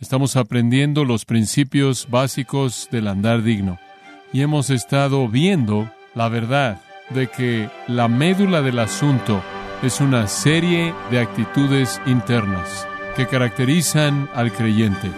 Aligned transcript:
Estamos 0.00 0.36
aprendiendo 0.36 1.04
los 1.04 1.26
principios 1.26 2.08
básicos 2.08 2.88
del 2.90 3.06
andar 3.06 3.42
digno. 3.42 3.78
Y 4.32 4.40
hemos 4.40 4.70
estado 4.70 5.28
viendo 5.28 5.90
la 6.14 6.30
verdad 6.30 6.80
de 7.10 7.28
que 7.28 7.68
la 7.86 8.08
médula 8.08 8.62
del 8.62 8.78
asunto 8.78 9.42
es 9.82 10.00
una 10.00 10.26
serie 10.26 10.94
de 11.10 11.20
actitudes 11.20 12.00
internas 12.06 12.88
que 13.14 13.26
caracterizan 13.26 14.30
al 14.34 14.52
creyente. 14.52 15.10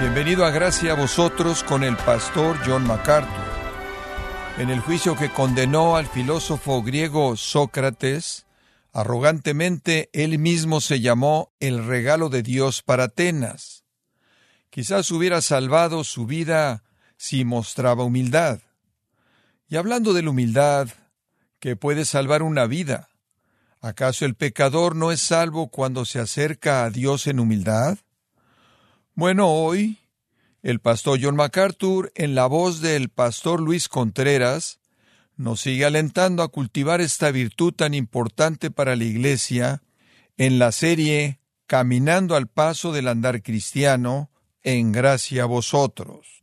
Bienvenido 0.00 0.44
a 0.44 0.50
Gracia 0.50 0.92
a 0.92 0.96
vosotros 0.96 1.64
con 1.64 1.82
el 1.82 1.96
pastor 1.96 2.58
John 2.66 2.86
MacArthur. 2.86 3.47
En 4.58 4.70
el 4.70 4.80
juicio 4.80 5.14
que 5.14 5.30
condenó 5.30 5.94
al 5.94 6.08
filósofo 6.08 6.82
griego 6.82 7.36
Sócrates, 7.36 8.44
arrogantemente 8.92 10.10
él 10.12 10.40
mismo 10.40 10.80
se 10.80 11.00
llamó 11.00 11.52
el 11.60 11.86
regalo 11.86 12.28
de 12.28 12.42
Dios 12.42 12.82
para 12.82 13.04
Atenas. 13.04 13.84
Quizás 14.70 15.12
hubiera 15.12 15.42
salvado 15.42 16.02
su 16.02 16.26
vida 16.26 16.82
si 17.16 17.44
mostraba 17.44 18.02
humildad. 18.02 18.58
Y 19.68 19.76
hablando 19.76 20.12
de 20.12 20.22
la 20.22 20.30
humildad, 20.30 20.88
que 21.60 21.76
puede 21.76 22.04
salvar 22.04 22.42
una 22.42 22.66
vida, 22.66 23.10
¿acaso 23.80 24.24
el 24.24 24.34
pecador 24.34 24.96
no 24.96 25.12
es 25.12 25.20
salvo 25.20 25.68
cuando 25.68 26.04
se 26.04 26.18
acerca 26.18 26.82
a 26.82 26.90
Dios 26.90 27.28
en 27.28 27.38
humildad? 27.38 27.98
Bueno, 29.14 29.50
hoy 29.52 29.98
el 30.62 30.80
pastor 30.80 31.18
John 31.22 31.36
MacArthur, 31.36 32.12
en 32.14 32.34
la 32.34 32.46
voz 32.46 32.80
del 32.80 33.10
pastor 33.10 33.60
Luis 33.60 33.88
Contreras, 33.88 34.80
nos 35.36 35.60
sigue 35.60 35.84
alentando 35.84 36.42
a 36.42 36.48
cultivar 36.48 37.00
esta 37.00 37.30
virtud 37.30 37.72
tan 37.72 37.94
importante 37.94 38.70
para 38.70 38.96
la 38.96 39.04
Iglesia 39.04 39.82
en 40.36 40.58
la 40.58 40.72
serie 40.72 41.40
Caminando 41.66 42.34
al 42.34 42.46
paso 42.46 42.92
del 42.92 43.08
andar 43.08 43.42
cristiano, 43.42 44.30
en 44.62 44.90
gracia 44.90 45.42
a 45.42 45.46
vosotros. 45.46 46.42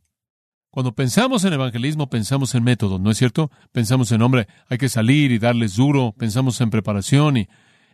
Cuando 0.70 0.94
pensamos 0.94 1.42
en 1.42 1.52
evangelismo, 1.52 2.08
pensamos 2.08 2.54
en 2.54 2.62
método, 2.62 3.00
¿no 3.00 3.10
es 3.10 3.18
cierto? 3.18 3.50
Pensamos 3.72 4.12
en, 4.12 4.22
hombre, 4.22 4.46
hay 4.68 4.78
que 4.78 4.88
salir 4.88 5.32
y 5.32 5.40
darles 5.40 5.74
duro, 5.74 6.14
pensamos 6.16 6.60
en 6.60 6.70
preparación 6.70 7.38
y 7.38 7.48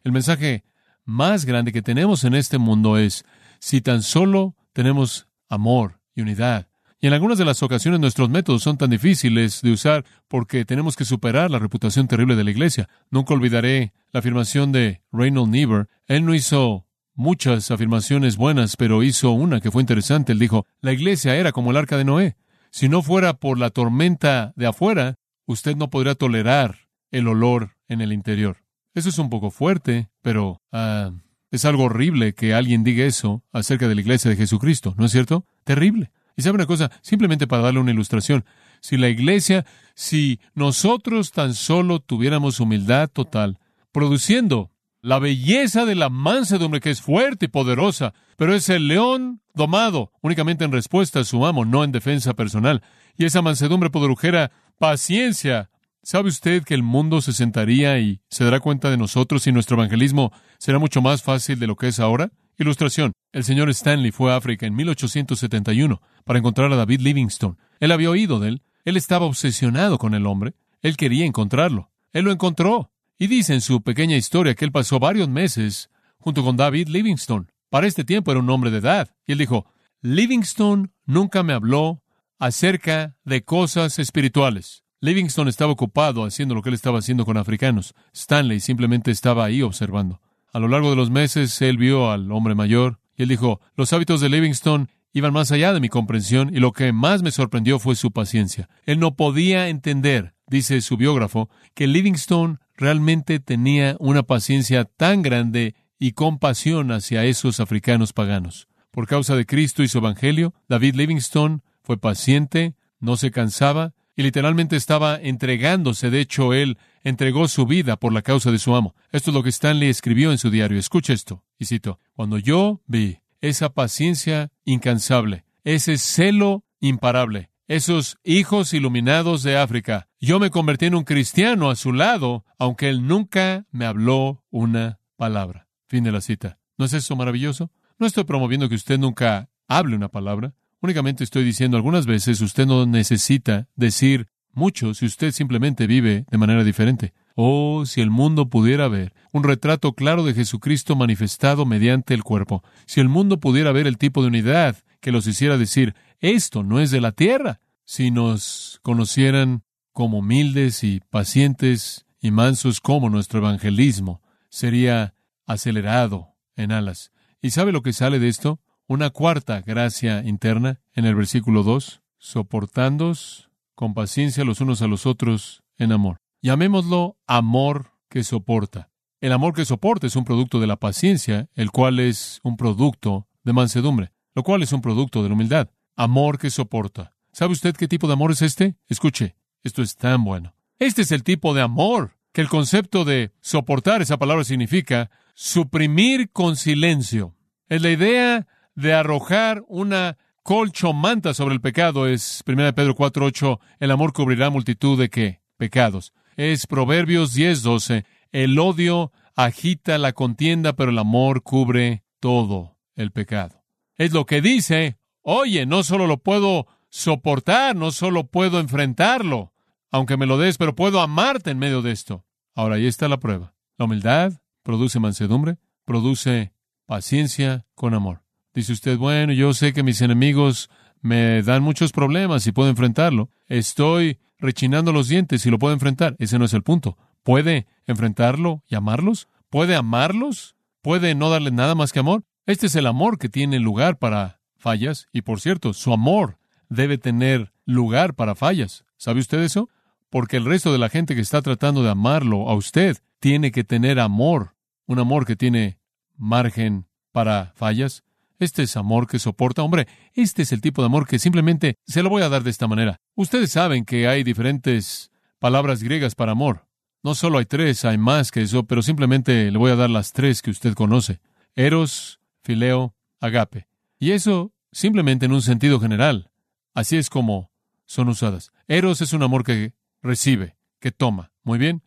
el 0.04 0.12
mensaje 0.12 0.64
más 1.06 1.46
grande 1.46 1.72
que 1.72 1.80
tenemos 1.80 2.24
en 2.24 2.34
este 2.34 2.58
mundo 2.58 2.98
es, 2.98 3.24
si 3.60 3.80
tan 3.80 4.02
solo 4.02 4.54
tenemos 4.74 5.26
amor 5.48 6.01
y 6.14 6.22
unidad. 6.22 6.68
Y 7.00 7.08
en 7.08 7.14
algunas 7.14 7.36
de 7.36 7.44
las 7.44 7.62
ocasiones 7.64 7.98
nuestros 7.98 8.30
métodos 8.30 8.62
son 8.62 8.78
tan 8.78 8.90
difíciles 8.90 9.60
de 9.60 9.72
usar 9.72 10.04
porque 10.28 10.64
tenemos 10.64 10.94
que 10.94 11.04
superar 11.04 11.50
la 11.50 11.58
reputación 11.58 12.06
terrible 12.06 12.36
de 12.36 12.44
la 12.44 12.52
iglesia. 12.52 12.88
Nunca 13.10 13.34
olvidaré 13.34 13.92
la 14.12 14.20
afirmación 14.20 14.70
de 14.70 15.02
Reynold 15.10 15.50
Niebuhr. 15.50 15.88
Él 16.06 16.24
no 16.24 16.32
hizo 16.32 16.86
muchas 17.14 17.72
afirmaciones 17.72 18.36
buenas, 18.36 18.76
pero 18.76 19.02
hizo 19.02 19.32
una 19.32 19.60
que 19.60 19.72
fue 19.72 19.82
interesante. 19.82 20.30
Él 20.30 20.38
dijo, 20.38 20.66
la 20.80 20.92
iglesia 20.92 21.34
era 21.34 21.50
como 21.50 21.72
el 21.72 21.76
arca 21.76 21.96
de 21.96 22.04
Noé. 22.04 22.36
Si 22.70 22.88
no 22.88 23.02
fuera 23.02 23.34
por 23.34 23.58
la 23.58 23.70
tormenta 23.70 24.52
de 24.54 24.66
afuera, 24.66 25.16
usted 25.46 25.74
no 25.76 25.90
podría 25.90 26.14
tolerar 26.14 26.88
el 27.10 27.26
olor 27.26 27.76
en 27.88 28.00
el 28.00 28.12
interior. 28.12 28.58
Eso 28.94 29.08
es 29.08 29.18
un 29.18 29.28
poco 29.28 29.50
fuerte, 29.50 30.08
pero 30.22 30.62
ah, 30.70 31.10
es 31.52 31.64
algo 31.64 31.84
horrible 31.84 32.34
que 32.34 32.54
alguien 32.54 32.82
diga 32.82 33.04
eso 33.04 33.44
acerca 33.52 33.86
de 33.86 33.94
la 33.94 34.00
iglesia 34.00 34.30
de 34.30 34.36
Jesucristo, 34.36 34.94
¿no 34.96 35.04
es 35.04 35.12
cierto? 35.12 35.46
Terrible. 35.64 36.10
Y 36.34 36.42
sabe 36.42 36.56
una 36.56 36.66
cosa, 36.66 36.90
simplemente 37.02 37.46
para 37.46 37.62
darle 37.62 37.78
una 37.78 37.90
ilustración, 37.90 38.44
si 38.80 38.96
la 38.96 39.10
iglesia, 39.10 39.66
si 39.94 40.40
nosotros 40.54 41.30
tan 41.30 41.54
solo 41.54 42.00
tuviéramos 42.00 42.58
humildad 42.58 43.10
total, 43.10 43.58
produciendo 43.92 44.70
la 45.02 45.18
belleza 45.18 45.84
de 45.84 45.94
la 45.94 46.08
mansedumbre 46.08 46.80
que 46.80 46.90
es 46.90 47.02
fuerte 47.02 47.46
y 47.46 47.48
poderosa, 47.48 48.14
pero 48.36 48.54
es 48.54 48.68
el 48.70 48.88
león 48.88 49.42
domado 49.52 50.12
únicamente 50.22 50.64
en 50.64 50.72
respuesta 50.72 51.20
a 51.20 51.24
su 51.24 51.44
amo, 51.44 51.64
no 51.64 51.84
en 51.84 51.92
defensa 51.92 52.34
personal. 52.34 52.82
Y 53.16 53.26
esa 53.26 53.42
mansedumbre 53.42 53.90
produjera 53.90 54.52
paciencia, 54.78 55.70
¿Sabe 56.04 56.30
usted 56.30 56.64
que 56.64 56.74
el 56.74 56.82
mundo 56.82 57.20
se 57.20 57.32
sentaría 57.32 57.96
y 58.00 58.22
se 58.28 58.42
dará 58.42 58.58
cuenta 58.58 58.90
de 58.90 58.96
nosotros 58.96 59.46
y 59.46 59.52
nuestro 59.52 59.76
evangelismo 59.76 60.32
será 60.58 60.80
mucho 60.80 61.00
más 61.00 61.22
fácil 61.22 61.60
de 61.60 61.68
lo 61.68 61.76
que 61.76 61.86
es 61.86 62.00
ahora? 62.00 62.32
Ilustración. 62.58 63.12
El 63.30 63.44
señor 63.44 63.70
Stanley 63.70 64.10
fue 64.10 64.32
a 64.32 64.36
África 64.36 64.66
en 64.66 64.74
1871 64.74 66.02
para 66.24 66.40
encontrar 66.40 66.72
a 66.72 66.76
David 66.76 67.02
Livingstone. 67.02 67.56
Él 67.78 67.92
había 67.92 68.10
oído 68.10 68.40
de 68.40 68.48
él. 68.48 68.62
Él 68.84 68.96
estaba 68.96 69.26
obsesionado 69.26 69.98
con 69.98 70.14
el 70.14 70.26
hombre. 70.26 70.54
Él 70.80 70.96
quería 70.96 71.24
encontrarlo. 71.24 71.92
Él 72.12 72.24
lo 72.24 72.32
encontró. 72.32 72.90
Y 73.16 73.28
dice 73.28 73.54
en 73.54 73.60
su 73.60 73.80
pequeña 73.80 74.16
historia 74.16 74.56
que 74.56 74.64
él 74.64 74.72
pasó 74.72 74.98
varios 74.98 75.28
meses 75.28 75.88
junto 76.18 76.42
con 76.42 76.56
David 76.56 76.88
Livingstone. 76.88 77.46
Para 77.70 77.86
este 77.86 78.02
tiempo 78.02 78.32
era 78.32 78.40
un 78.40 78.50
hombre 78.50 78.72
de 78.72 78.78
edad. 78.78 79.14
Y 79.24 79.32
él 79.32 79.38
dijo, 79.38 79.66
Livingstone 80.00 80.88
nunca 81.06 81.44
me 81.44 81.52
habló 81.52 82.02
acerca 82.40 83.14
de 83.24 83.44
cosas 83.44 84.00
espirituales. 84.00 84.81
Livingstone 85.04 85.50
estaba 85.50 85.72
ocupado 85.72 86.24
haciendo 86.24 86.54
lo 86.54 86.62
que 86.62 86.68
él 86.68 86.76
estaba 86.76 87.00
haciendo 87.00 87.24
con 87.24 87.36
africanos. 87.36 87.92
Stanley 88.14 88.60
simplemente 88.60 89.10
estaba 89.10 89.44
ahí 89.44 89.60
observando. 89.60 90.20
A 90.52 90.60
lo 90.60 90.68
largo 90.68 90.90
de 90.90 90.96
los 90.96 91.10
meses, 91.10 91.60
él 91.60 91.76
vio 91.76 92.12
al 92.12 92.30
hombre 92.30 92.54
mayor 92.54 93.00
y 93.16 93.24
él 93.24 93.28
dijo, 93.28 93.60
los 93.74 93.92
hábitos 93.92 94.20
de 94.20 94.28
Livingstone 94.28 94.86
iban 95.12 95.32
más 95.32 95.50
allá 95.50 95.72
de 95.72 95.80
mi 95.80 95.88
comprensión 95.88 96.54
y 96.54 96.60
lo 96.60 96.70
que 96.70 96.92
más 96.92 97.24
me 97.24 97.32
sorprendió 97.32 97.80
fue 97.80 97.96
su 97.96 98.12
paciencia. 98.12 98.68
Él 98.86 99.00
no 99.00 99.16
podía 99.16 99.66
entender, 99.66 100.34
dice 100.46 100.80
su 100.80 100.96
biógrafo, 100.96 101.50
que 101.74 101.88
Livingstone 101.88 102.58
realmente 102.76 103.40
tenía 103.40 103.96
una 103.98 104.22
paciencia 104.22 104.84
tan 104.84 105.22
grande 105.22 105.74
y 105.98 106.12
compasión 106.12 106.92
hacia 106.92 107.24
esos 107.24 107.58
africanos 107.58 108.12
paganos. 108.12 108.68
Por 108.92 109.08
causa 109.08 109.34
de 109.34 109.46
Cristo 109.46 109.82
y 109.82 109.88
su 109.88 109.98
Evangelio, 109.98 110.54
David 110.68 110.94
Livingstone 110.94 111.58
fue 111.82 111.98
paciente, 111.98 112.76
no 113.00 113.16
se 113.16 113.32
cansaba 113.32 113.94
y 114.16 114.22
literalmente 114.22 114.76
estaba 114.76 115.16
entregándose. 115.16 116.10
De 116.10 116.20
hecho, 116.20 116.52
él 116.52 116.78
entregó 117.02 117.48
su 117.48 117.66
vida 117.66 117.96
por 117.96 118.12
la 118.12 118.22
causa 118.22 118.50
de 118.50 118.58
su 118.58 118.74
amo. 118.74 118.94
Esto 119.10 119.30
es 119.30 119.34
lo 119.34 119.42
que 119.42 119.48
Stanley 119.50 119.88
escribió 119.88 120.32
en 120.32 120.38
su 120.38 120.50
diario. 120.50 120.78
Escucha 120.78 121.12
esto, 121.12 121.44
y 121.58 121.66
cito, 121.66 121.98
cuando 122.14 122.38
yo 122.38 122.80
vi 122.86 123.18
esa 123.40 123.70
paciencia 123.70 124.50
incansable, 124.64 125.44
ese 125.64 125.98
celo 125.98 126.64
imparable, 126.80 127.50
esos 127.68 128.18
hijos 128.24 128.74
iluminados 128.74 129.42
de 129.42 129.56
África, 129.56 130.08
yo 130.20 130.38
me 130.38 130.50
convertí 130.50 130.86
en 130.86 130.94
un 130.94 131.04
cristiano 131.04 131.70
a 131.70 131.76
su 131.76 131.92
lado, 131.92 132.44
aunque 132.58 132.88
él 132.88 133.06
nunca 133.06 133.66
me 133.70 133.86
habló 133.86 134.44
una 134.50 135.00
palabra. 135.16 135.68
Fin 135.88 136.04
de 136.04 136.12
la 136.12 136.20
cita. 136.20 136.58
¿No 136.78 136.84
es 136.84 136.92
eso 136.92 137.16
maravilloso? 137.16 137.70
No 137.98 138.06
estoy 138.06 138.24
promoviendo 138.24 138.68
que 138.68 138.74
usted 138.74 138.98
nunca 138.98 139.48
hable 139.68 139.96
una 139.96 140.08
palabra. 140.08 140.54
Únicamente 140.82 141.22
estoy 141.22 141.44
diciendo 141.44 141.76
algunas 141.76 142.06
veces 142.06 142.40
usted 142.40 142.66
no 142.66 142.84
necesita 142.86 143.68
decir 143.76 144.26
mucho 144.52 144.94
si 144.94 145.06
usted 145.06 145.30
simplemente 145.30 145.86
vive 145.86 146.26
de 146.28 146.38
manera 146.38 146.64
diferente. 146.64 147.14
Oh, 147.36 147.84
si 147.86 148.00
el 148.00 148.10
mundo 148.10 148.50
pudiera 148.50 148.88
ver 148.88 149.14
un 149.32 149.44
retrato 149.44 149.92
claro 149.92 150.24
de 150.24 150.34
Jesucristo 150.34 150.96
manifestado 150.96 151.66
mediante 151.66 152.14
el 152.14 152.24
cuerpo, 152.24 152.64
si 152.84 153.00
el 153.00 153.08
mundo 153.08 153.38
pudiera 153.38 153.70
ver 153.70 153.86
el 153.86 153.96
tipo 153.96 154.22
de 154.22 154.28
unidad 154.28 154.76
que 155.00 155.12
los 155.12 155.28
hiciera 155.28 155.56
decir, 155.56 155.94
esto 156.18 156.64
no 156.64 156.80
es 156.80 156.90
de 156.90 157.00
la 157.00 157.12
tierra, 157.12 157.60
si 157.84 158.10
nos 158.10 158.80
conocieran 158.82 159.62
como 159.92 160.18
humildes 160.18 160.82
y 160.82 161.00
pacientes 161.10 162.06
y 162.20 162.32
mansos 162.32 162.80
como 162.80 163.08
nuestro 163.08 163.38
evangelismo, 163.38 164.20
sería 164.48 165.14
acelerado 165.46 166.34
en 166.56 166.72
alas. 166.72 167.12
¿Y 167.40 167.50
sabe 167.50 167.70
lo 167.70 167.82
que 167.82 167.92
sale 167.92 168.18
de 168.18 168.28
esto? 168.28 168.60
Una 168.86 169.10
cuarta 169.10 169.60
gracia 169.60 170.22
interna 170.24 170.80
en 170.92 171.04
el 171.04 171.14
versículo 171.14 171.62
2, 171.62 172.02
soportándos 172.18 173.50
con 173.74 173.94
paciencia 173.94 174.44
los 174.44 174.60
unos 174.60 174.82
a 174.82 174.86
los 174.86 175.06
otros 175.06 175.62
en 175.78 175.92
amor. 175.92 176.18
Llamémoslo 176.42 177.16
amor 177.26 177.92
que 178.08 178.24
soporta. 178.24 178.90
El 179.20 179.32
amor 179.32 179.54
que 179.54 179.64
soporta 179.64 180.06
es 180.06 180.16
un 180.16 180.24
producto 180.24 180.60
de 180.60 180.66
la 180.66 180.76
paciencia, 180.76 181.48
el 181.54 181.70
cual 181.70 182.00
es 182.00 182.40
un 182.42 182.56
producto 182.56 183.28
de 183.44 183.52
mansedumbre, 183.52 184.12
lo 184.34 184.42
cual 184.42 184.62
es 184.62 184.72
un 184.72 184.82
producto 184.82 185.22
de 185.22 185.28
la 185.28 185.34
humildad. 185.34 185.70
Amor 185.96 186.38
que 186.38 186.50
soporta. 186.50 187.14
¿Sabe 187.32 187.52
usted 187.52 187.74
qué 187.76 187.88
tipo 187.88 188.06
de 188.06 188.14
amor 188.14 188.32
es 188.32 188.42
este? 188.42 188.76
Escuche, 188.88 189.36
esto 189.62 189.82
es 189.82 189.96
tan 189.96 190.24
bueno. 190.24 190.54
Este 190.78 191.02
es 191.02 191.12
el 191.12 191.22
tipo 191.22 191.54
de 191.54 191.62
amor 191.62 192.16
que 192.32 192.40
el 192.40 192.48
concepto 192.48 193.04
de 193.04 193.32
soportar, 193.40 194.02
esa 194.02 194.18
palabra 194.18 194.44
significa 194.44 195.10
suprimir 195.34 196.30
con 196.30 196.56
silencio. 196.56 197.34
Es 197.68 197.82
la 197.82 197.90
idea 197.90 198.46
de 198.74 198.94
arrojar 198.94 199.62
una 199.68 200.18
colchomanta 200.42 201.34
sobre 201.34 201.54
el 201.54 201.60
pecado. 201.60 202.06
Es 202.06 202.42
1 202.46 202.74
Pedro 202.74 202.94
4.8, 202.94 203.58
el 203.78 203.90
amor 203.90 204.12
cubrirá 204.12 204.50
multitud 204.50 204.98
de 204.98 205.08
qué? 205.08 205.40
Pecados. 205.56 206.12
Es 206.36 206.66
Proverbios 206.66 207.36
10.12, 207.36 208.04
el 208.32 208.58
odio 208.58 209.12
agita 209.36 209.98
la 209.98 210.12
contienda, 210.12 210.72
pero 210.74 210.90
el 210.90 210.98
amor 210.98 211.42
cubre 211.42 212.04
todo 212.20 212.76
el 212.94 213.10
pecado. 213.12 213.62
Es 213.96 214.12
lo 214.12 214.26
que 214.26 214.40
dice, 214.40 214.98
oye, 215.20 215.66
no 215.66 215.82
solo 215.82 216.06
lo 216.06 216.18
puedo 216.18 216.66
soportar, 216.88 217.76
no 217.76 217.90
solo 217.90 218.26
puedo 218.26 218.60
enfrentarlo, 218.60 219.52
aunque 219.90 220.16
me 220.16 220.26
lo 220.26 220.38
des, 220.38 220.58
pero 220.58 220.74
puedo 220.74 221.00
amarte 221.00 221.50
en 221.50 221.58
medio 221.58 221.82
de 221.82 221.92
esto. 221.92 222.24
Ahora, 222.54 222.76
ahí 222.76 222.86
está 222.86 223.08
la 223.08 223.18
prueba. 223.18 223.54
La 223.78 223.84
humildad 223.84 224.32
produce 224.62 225.00
mansedumbre, 225.00 225.58
produce 225.84 226.52
paciencia 226.86 227.66
con 227.74 227.94
amor. 227.94 228.22
Dice 228.54 228.72
usted, 228.72 228.98
bueno, 228.98 229.32
yo 229.32 229.54
sé 229.54 229.72
que 229.72 229.82
mis 229.82 230.00
enemigos 230.00 230.68
me 231.00 231.42
dan 231.42 231.62
muchos 231.62 231.92
problemas 231.92 232.46
y 232.46 232.52
puedo 232.52 232.68
enfrentarlo. 232.68 233.30
Estoy 233.48 234.18
rechinando 234.38 234.92
los 234.92 235.08
dientes 235.08 235.44
y 235.46 235.50
lo 235.50 235.58
puedo 235.58 235.74
enfrentar. 235.74 236.16
Ese 236.18 236.38
no 236.38 236.44
es 236.44 236.52
el 236.52 236.62
punto. 236.62 236.98
¿Puede 237.22 237.66
enfrentarlo 237.86 238.62
y 238.68 238.74
amarlos? 238.74 239.28
¿Puede 239.50 239.76
amarlos? 239.76 240.56
¿Puede 240.82 241.14
no 241.14 241.30
darle 241.30 241.50
nada 241.50 241.74
más 241.74 241.92
que 241.92 242.00
amor? 242.00 242.24
Este 242.46 242.66
es 242.66 242.74
el 242.74 242.86
amor 242.86 243.18
que 243.18 243.28
tiene 243.28 243.58
lugar 243.58 243.98
para 243.98 244.40
fallas. 244.56 245.06
Y 245.12 245.22
por 245.22 245.40
cierto, 245.40 245.72
su 245.72 245.92
amor 245.92 246.38
debe 246.68 246.98
tener 246.98 247.52
lugar 247.64 248.14
para 248.14 248.34
fallas. 248.34 248.84
¿Sabe 248.96 249.20
usted 249.20 249.40
eso? 249.42 249.68
Porque 250.10 250.36
el 250.36 250.44
resto 250.44 250.72
de 250.72 250.78
la 250.78 250.88
gente 250.88 251.14
que 251.14 251.20
está 251.20 251.40
tratando 251.40 251.82
de 251.82 251.90
amarlo 251.90 252.48
a 252.48 252.54
usted 252.54 252.98
tiene 253.20 253.50
que 253.50 253.64
tener 253.64 253.98
amor. 253.98 254.54
Un 254.86 254.98
amor 254.98 255.24
que 255.24 255.36
tiene 255.36 255.78
margen 256.16 256.86
para 257.12 257.52
fallas. 257.56 258.04
Este 258.42 258.64
es 258.64 258.76
amor 258.76 259.06
que 259.06 259.20
soporta. 259.20 259.62
Hombre, 259.62 259.86
este 260.14 260.42
es 260.42 260.50
el 260.50 260.60
tipo 260.60 260.82
de 260.82 260.86
amor 260.86 261.06
que 261.06 261.20
simplemente 261.20 261.76
se 261.86 262.02
lo 262.02 262.10
voy 262.10 262.22
a 262.22 262.28
dar 262.28 262.42
de 262.42 262.50
esta 262.50 262.66
manera. 262.66 263.00
Ustedes 263.14 263.52
saben 263.52 263.84
que 263.84 264.08
hay 264.08 264.24
diferentes 264.24 265.12
palabras 265.38 265.80
griegas 265.80 266.16
para 266.16 266.32
amor. 266.32 266.66
No 267.04 267.14
solo 267.14 267.38
hay 267.38 267.44
tres, 267.44 267.84
hay 267.84 267.98
más 267.98 268.32
que 268.32 268.42
eso, 268.42 268.64
pero 268.64 268.82
simplemente 268.82 269.48
le 269.52 269.58
voy 269.58 269.70
a 269.70 269.76
dar 269.76 269.90
las 269.90 270.12
tres 270.12 270.42
que 270.42 270.50
usted 270.50 270.74
conoce. 270.74 271.20
Eros, 271.54 272.18
fileo, 272.42 272.96
agape. 273.20 273.68
Y 274.00 274.10
eso 274.10 274.52
simplemente 274.72 275.26
en 275.26 275.32
un 275.32 275.42
sentido 275.42 275.78
general. 275.78 276.32
Así 276.74 276.96
es 276.96 277.10
como 277.10 277.52
son 277.86 278.08
usadas. 278.08 278.50
Eros 278.66 279.02
es 279.02 279.12
un 279.12 279.22
amor 279.22 279.44
que 279.44 279.74
recibe, 280.02 280.56
que 280.80 280.90
toma. 280.90 281.30
Muy 281.44 281.58
bien. 281.58 281.82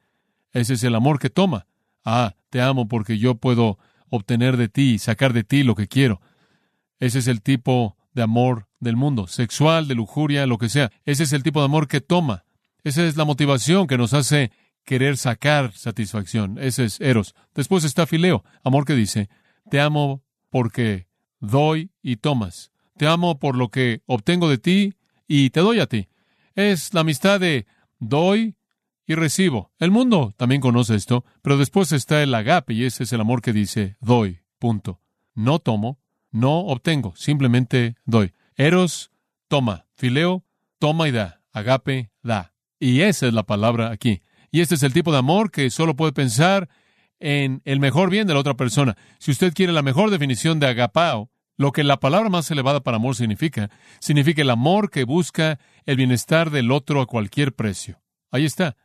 Ese 0.54 0.76
es 0.76 0.84
el 0.86 0.96
amor 0.96 1.20
que 1.20 1.30
toma. 1.30 1.68
Ah, 2.06 2.36
te 2.50 2.62
amo 2.62 2.88
porque 2.88 3.18
yo 3.18 3.36
puedo 3.36 3.78
obtener 4.10 4.56
de 4.56 4.70
ti 4.70 5.00
sacar 5.00 5.34
de 5.34 5.44
ti 5.44 5.64
lo 5.64 5.76
que 5.76 5.90
quiero. 5.90 6.22
Ese 7.00 7.20
es 7.20 7.28
el 7.28 7.42
tipo 7.42 7.98
de 8.14 8.24
amor 8.24 8.68
del 8.80 8.96
mundo, 8.96 9.28
sexual, 9.28 9.88
de 9.88 9.96
lujuria, 9.96 10.46
lo 10.46 10.58
que 10.58 10.70
sea. 10.70 10.92
Ese 11.06 11.24
es 11.24 11.34
el 11.34 11.44
tipo 11.44 11.60
de 11.60 11.66
amor 11.66 11.88
que 11.88 12.02
toma. 12.02 12.46
Esa 12.84 13.06
es 13.06 13.18
la 13.18 13.26
motivación 13.26 13.88
que 13.88 13.98
nos 13.98 14.14
hace 14.14 14.52
querer 14.86 15.18
sacar 15.18 15.74
satisfacción. 15.74 16.58
Ese 16.60 16.86
es 16.86 17.02
Eros. 17.02 17.36
Después 17.54 17.84
está 17.84 18.06
Fileo, 18.06 18.44
amor 18.64 18.86
que 18.86 18.94
dice, 18.94 19.30
te 19.70 19.82
amo 19.82 20.24
porque 20.50 21.08
doy 21.40 21.92
y 22.02 22.18
tomas. 22.18 22.72
Te 22.98 23.08
amo 23.08 23.40
por 23.40 23.58
lo 23.58 23.70
que 23.70 24.02
obtengo 24.06 24.48
de 24.50 24.58
ti 24.58 24.94
y 25.28 25.50
te 25.50 25.60
doy 25.60 25.80
a 25.80 25.88
ti. 25.88 26.08
Es 26.54 26.94
la 26.94 27.02
amistad 27.02 27.40
de 27.40 27.66
doy 28.00 28.56
y 29.06 29.16
recibo. 29.16 29.72
El 29.80 29.92
mundo 29.92 30.34
también 30.38 30.62
conoce 30.62 30.96
esto, 30.96 31.26
pero 31.42 31.58
después 31.58 31.92
está 31.92 32.24
el 32.24 32.34
agape 32.34 32.74
y 32.74 32.86
ese 32.86 33.04
es 33.04 33.14
el 33.14 33.22
amor 33.22 33.42
que 33.42 33.52
dice 33.52 33.98
doy, 34.00 34.40
punto. 34.60 35.02
No 35.34 35.60
tomo, 35.60 36.00
no 36.36 36.60
obtengo, 36.60 37.14
simplemente 37.16 37.96
doy. 38.06 38.34
Eros, 38.58 39.12
toma. 39.48 39.86
Fileo, 39.96 40.44
toma 40.80 41.08
y 41.08 41.12
da. 41.12 41.42
Agape, 41.54 42.12
da. 42.22 42.54
Y 42.78 43.02
esa 43.02 43.28
es 43.28 43.34
la 43.34 43.44
palabra 43.44 43.92
aquí. 43.92 44.22
Y 44.52 44.60
este 44.60 44.76
es 44.76 44.84
el 44.84 44.92
tipo 44.92 45.14
de 45.14 45.20
amor 45.20 45.50
que 45.50 45.70
solo 45.70 45.96
puede 45.96 46.12
pensar 46.12 46.68
en 47.20 47.62
el 47.64 47.80
mejor 47.80 48.10
bien 48.10 48.28
de 48.28 48.34
la 48.34 48.42
otra 48.42 48.56
persona. 48.56 48.98
Si 49.18 49.32
usted 49.32 49.54
quiere 49.54 49.72
la 49.72 49.82
mejor 49.82 50.12
definición 50.12 50.60
de 50.60 50.68
agapao, 50.68 51.30
lo 51.56 51.72
que 51.72 51.86
la 51.86 52.02
palabra 52.02 52.30
más 52.30 52.52
elevada 52.52 52.82
para 52.82 52.98
amor 52.98 53.16
significa, 53.16 53.70
significa 54.00 54.42
el 54.42 54.50
amor 54.50 54.90
que 54.90 55.06
busca 55.06 55.58
el 55.86 55.96
bienestar 55.96 56.52
del 56.52 56.70
otro 56.72 57.00
a 57.00 57.06
cualquier 57.06 57.54
precio. 57.54 58.02
Ahí 58.30 58.44
está. 58.44 58.76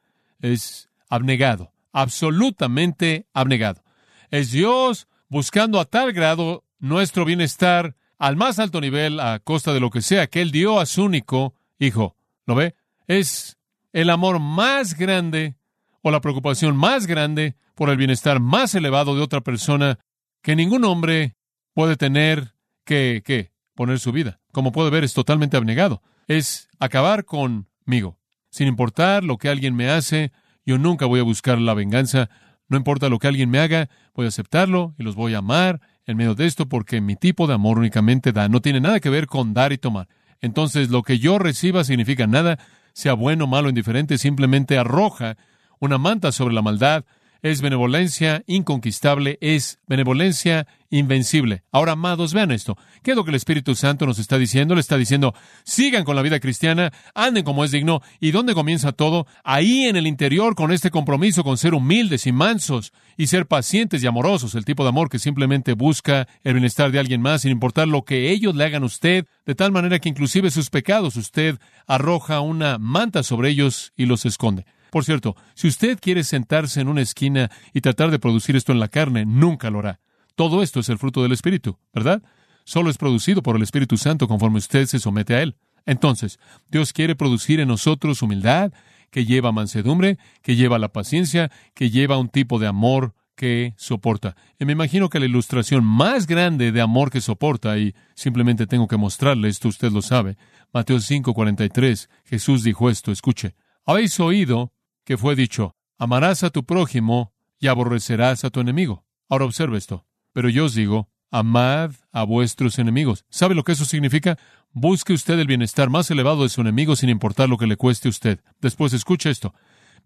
Es 0.41 0.89
abnegado, 1.09 1.73
absolutamente 1.93 3.27
abnegado. 3.35 3.83
Es 4.31 4.53
Dios 4.53 5.09
buscando 5.29 5.81
a 5.81 5.85
tal 5.85 6.13
grado 6.13 6.65
nuestro 6.81 7.25
bienestar 7.25 7.95
al 8.19 8.37
más 8.37 8.59
alto 8.59 8.81
nivel 8.81 9.21
a 9.21 9.39
costa 9.39 9.73
de 9.73 9.81
lo 9.81 9.91
que 9.91 10.03
sea 10.03 10.27
que 10.27 10.43
Él 10.43 10.51
dio 10.51 10.81
a 10.81 10.87
su 10.87 11.05
único 11.05 11.55
Hijo. 11.79 12.15
¿Lo 12.45 12.55
ve? 12.55 12.75
Es 13.07 13.57
el 13.93 14.11
amor 14.11 14.39
más 14.39 14.99
grande 14.99 15.57
o 16.03 16.11
la 16.11 16.21
preocupación 16.21 16.77
más 16.77 17.07
grande 17.07 17.57
por 17.75 17.89
el 17.89 17.97
bienestar 17.97 18.39
más 18.39 18.75
elevado 18.75 19.15
de 19.15 19.23
otra 19.23 19.41
persona 19.41 19.99
que 20.43 20.57
ningún 20.57 20.85
hombre 20.85 21.37
puede 21.73 21.97
tener 21.97 22.55
que, 22.85 23.23
que 23.25 23.53
poner 23.75 23.99
su 23.99 24.13
vida. 24.13 24.41
Como 24.53 24.73
puede 24.73 24.91
ver, 24.91 25.05
es 25.05 25.15
totalmente 25.15 25.57
abnegado. 25.57 26.03
Es 26.29 26.69
acabar 26.79 27.25
conmigo. 27.25 28.19
Sin 28.51 28.69
importar 28.69 29.25
lo 29.25 29.39
que 29.39 29.49
alguien 29.49 29.75
me 29.75 29.89
hace, 29.89 30.33
yo 30.67 30.77
nunca 30.77 31.07
voy 31.07 31.21
a 31.21 31.25
buscar 31.25 31.59
la 31.59 31.73
venganza. 31.73 32.29
No 32.69 32.77
importa 32.77 33.09
lo 33.09 33.19
que 33.19 33.29
alguien 33.29 33.49
me 33.49 33.59
haga, 33.59 33.89
voy 34.15 34.27
a 34.27 34.29
aceptarlo 34.29 34.95
y 34.99 35.03
los 35.03 35.15
voy 35.15 35.33
a 35.33 35.39
amar 35.39 35.81
en 36.07 36.17
medio 36.17 36.35
de 36.35 36.47
esto 36.47 36.69
porque 36.69 37.01
mi 37.01 37.17
tipo 37.17 37.47
de 37.47 37.55
amor 37.55 37.79
únicamente 37.79 38.33
da, 38.33 38.49
no 38.49 38.61
tiene 38.61 38.81
nada 38.81 39.01
que 39.01 39.11
ver 39.11 39.27
con 39.27 39.55
dar 39.55 39.73
y 39.73 39.79
tomar. 39.79 40.09
Entonces 40.41 40.91
lo 40.91 41.03
que 41.03 41.19
yo 41.19 41.39
reciba 41.39 41.85
significa 41.85 42.27
nada, 42.27 42.59
sea 42.93 43.15
bueno, 43.15 43.47
malo, 43.47 43.69
indiferente, 43.69 44.19
simplemente 44.19 44.79
arroja 44.79 45.37
una 45.79 45.99
manta 45.99 46.33
sobre 46.33 46.55
la 46.55 46.63
maldad 46.63 47.05
es 47.43 47.61
benevolencia 47.61 48.43
inconquistable, 48.47 49.39
es 49.41 49.79
benevolencia 49.87 50.67
invencible. 50.91 51.63
Ahora, 51.71 51.93
amados, 51.93 52.35
vean 52.35 52.51
esto. 52.51 52.77
¿Qué 53.03 53.13
es 53.13 53.17
lo 53.17 53.25
que 53.25 53.31
el 53.31 53.37
Espíritu 53.37 53.75
Santo 53.75 54.07
nos 54.07 54.19
está 54.19 54.39
diciendo? 54.39 54.75
Le 54.75 54.81
está 54.81 54.97
diciendo, 54.97 55.35
sigan 55.65 56.05
con 56.05 56.17
la 56.17 56.23
vida 56.23 56.41
cristiana, 56.41 56.93
anden 57.15 57.45
como 57.45 57.65
es 57.65 57.71
digno. 57.71 58.03
¿Y 58.19 58.33
dónde 58.33 58.55
comienza 58.55 58.93
todo? 58.93 59.27
Ahí 59.45 59.85
en 59.85 59.97
el 59.97 60.07
interior, 60.07 60.55
con 60.55 60.73
este 60.73 60.91
compromiso 60.91 61.45
con 61.45 61.57
ser 61.57 61.75
humildes 61.75 62.27
y 62.27 62.33
mansos 62.33 62.93
y 63.17 63.29
ser 63.29 63.47
pacientes 63.47 64.03
y 64.03 64.07
amorosos, 64.07 64.55
el 64.55 64.65
tipo 64.65 64.83
de 64.83 64.89
amor 64.89 65.09
que 65.09 65.19
simplemente 65.19 65.75
busca 65.75 66.27
el 66.43 66.55
bienestar 66.55 66.91
de 66.91 66.99
alguien 66.99 67.23
más, 67.23 67.43
sin 67.43 67.53
importar 67.53 67.87
lo 67.87 68.05
que 68.05 68.31
ellos 68.31 68.55
le 68.55 68.65
hagan 68.65 68.83
a 68.83 68.87
usted, 68.87 69.27
de 69.47 69.55
tal 69.55 69.73
manera 69.73 69.99
que 69.99 70.09
inclusive 70.09 70.51
sus 70.51 70.71
pecados 70.71 71.17
usted 71.17 71.59
arroja 71.87 72.41
una 72.41 72.79
manta 72.79 73.23
sobre 73.23 73.51
ellos 73.51 73.93
y 73.97 74.07
los 74.07 74.27
esconde. 74.27 74.65
Por 74.91 75.05
cierto, 75.05 75.37
si 75.55 75.69
usted 75.69 75.99
quiere 76.01 76.25
sentarse 76.25 76.81
en 76.81 76.89
una 76.89 77.03
esquina 77.03 77.51
y 77.73 77.81
tratar 77.81 78.11
de 78.11 78.19
producir 78.19 78.57
esto 78.57 78.73
en 78.73 78.81
la 78.81 78.89
carne, 78.89 79.25
nunca 79.25 79.71
lo 79.71 79.79
hará. 79.79 80.01
Todo 80.35 80.63
esto 80.63 80.81
es 80.81 80.89
el 80.89 80.99
fruto 80.99 81.23
del 81.23 81.33
Espíritu, 81.33 81.79
¿verdad? 81.93 82.23
Solo 82.65 82.91
es 82.91 82.99
producido 82.99 83.43
por 83.43 83.57
el 83.57 83.63
Espíritu 83.63 83.97
Santo 83.97 84.29
conforme 84.29 84.59
usted 84.59 84.87
se 84.87 84.99
somete 84.99 85.35
a 85.35 85.43
Él. 85.43 85.57
Entonces, 85.87 86.39
Dios 86.69 86.93
quiere 86.93 87.15
producir 87.17 87.61
en 87.61 87.69
nosotros 87.69 88.23
humildad, 88.23 88.73
que 89.11 89.25
lleva 89.25 89.53
mansedumbre, 89.53 90.19
que 90.43 90.57
lleva 90.57 90.79
la 90.79 90.93
paciencia, 90.93 91.51
que 91.75 91.91
lleva 91.91 92.19
un 92.19 92.29
tipo 92.29 92.59
de 92.59 92.69
amor 92.69 93.15
que 93.35 93.75
soporta. 93.77 94.37
Y 94.59 94.67
me 94.67 94.73
imagino 94.73 95.09
que 95.09 95.19
la 95.19 95.25
ilustración 95.25 95.85
más 95.85 96.27
grande 96.27 96.73
de 96.73 96.81
amor 96.81 97.11
que 97.11 97.21
soporta, 97.21 97.79
y 97.79 97.95
simplemente 98.15 98.67
tengo 98.67 98.87
que 98.87 98.97
mostrarle 98.97 99.49
esto, 99.49 99.69
usted 99.69 99.91
lo 99.91 100.03
sabe, 100.03 100.37
Mateo 100.73 101.01
5:43, 101.01 102.09
Jesús 102.25 102.63
dijo 102.63 102.91
esto, 102.91 103.11
escuche, 103.11 103.55
habéis 103.85 104.21
oído 104.21 104.73
que 105.05 105.17
fue 105.17 105.35
dicho, 105.35 105.75
amarás 105.99 106.43
a 106.43 106.51
tu 106.51 106.65
prójimo 106.65 107.33
y 107.59 107.69
aborrecerás 107.69 108.45
a 108.45 108.51
tu 108.51 108.61
enemigo. 108.61 109.05
Ahora 109.29 109.45
observe 109.45 109.79
esto. 109.79 110.07
Pero 110.33 110.49
yo 110.49 110.67
os 110.67 110.75
digo, 110.75 111.09
amad 111.31 111.93
a 112.13 112.25
vuestros 112.25 112.79
enemigos. 112.79 113.25
¿Sabe 113.31 113.55
lo 113.55 113.65
que 113.65 113.73
eso 113.73 113.85
significa? 113.85 114.39
Busque 114.73 115.13
usted 115.13 115.39
el 115.39 115.47
bienestar 115.47 115.91
más 115.91 116.11
elevado 116.11 116.43
de 116.43 116.49
su 116.49 116.61
enemigo 116.61 116.97
sin 116.97 117.11
importar 117.11 117.49
lo 117.49 117.59
que 117.59 117.67
le 117.67 117.77
cueste 117.77 118.09
a 118.09 118.11
usted. 118.11 118.41
Después 118.61 118.93
escuche 118.93 119.31
esto. 119.31 119.55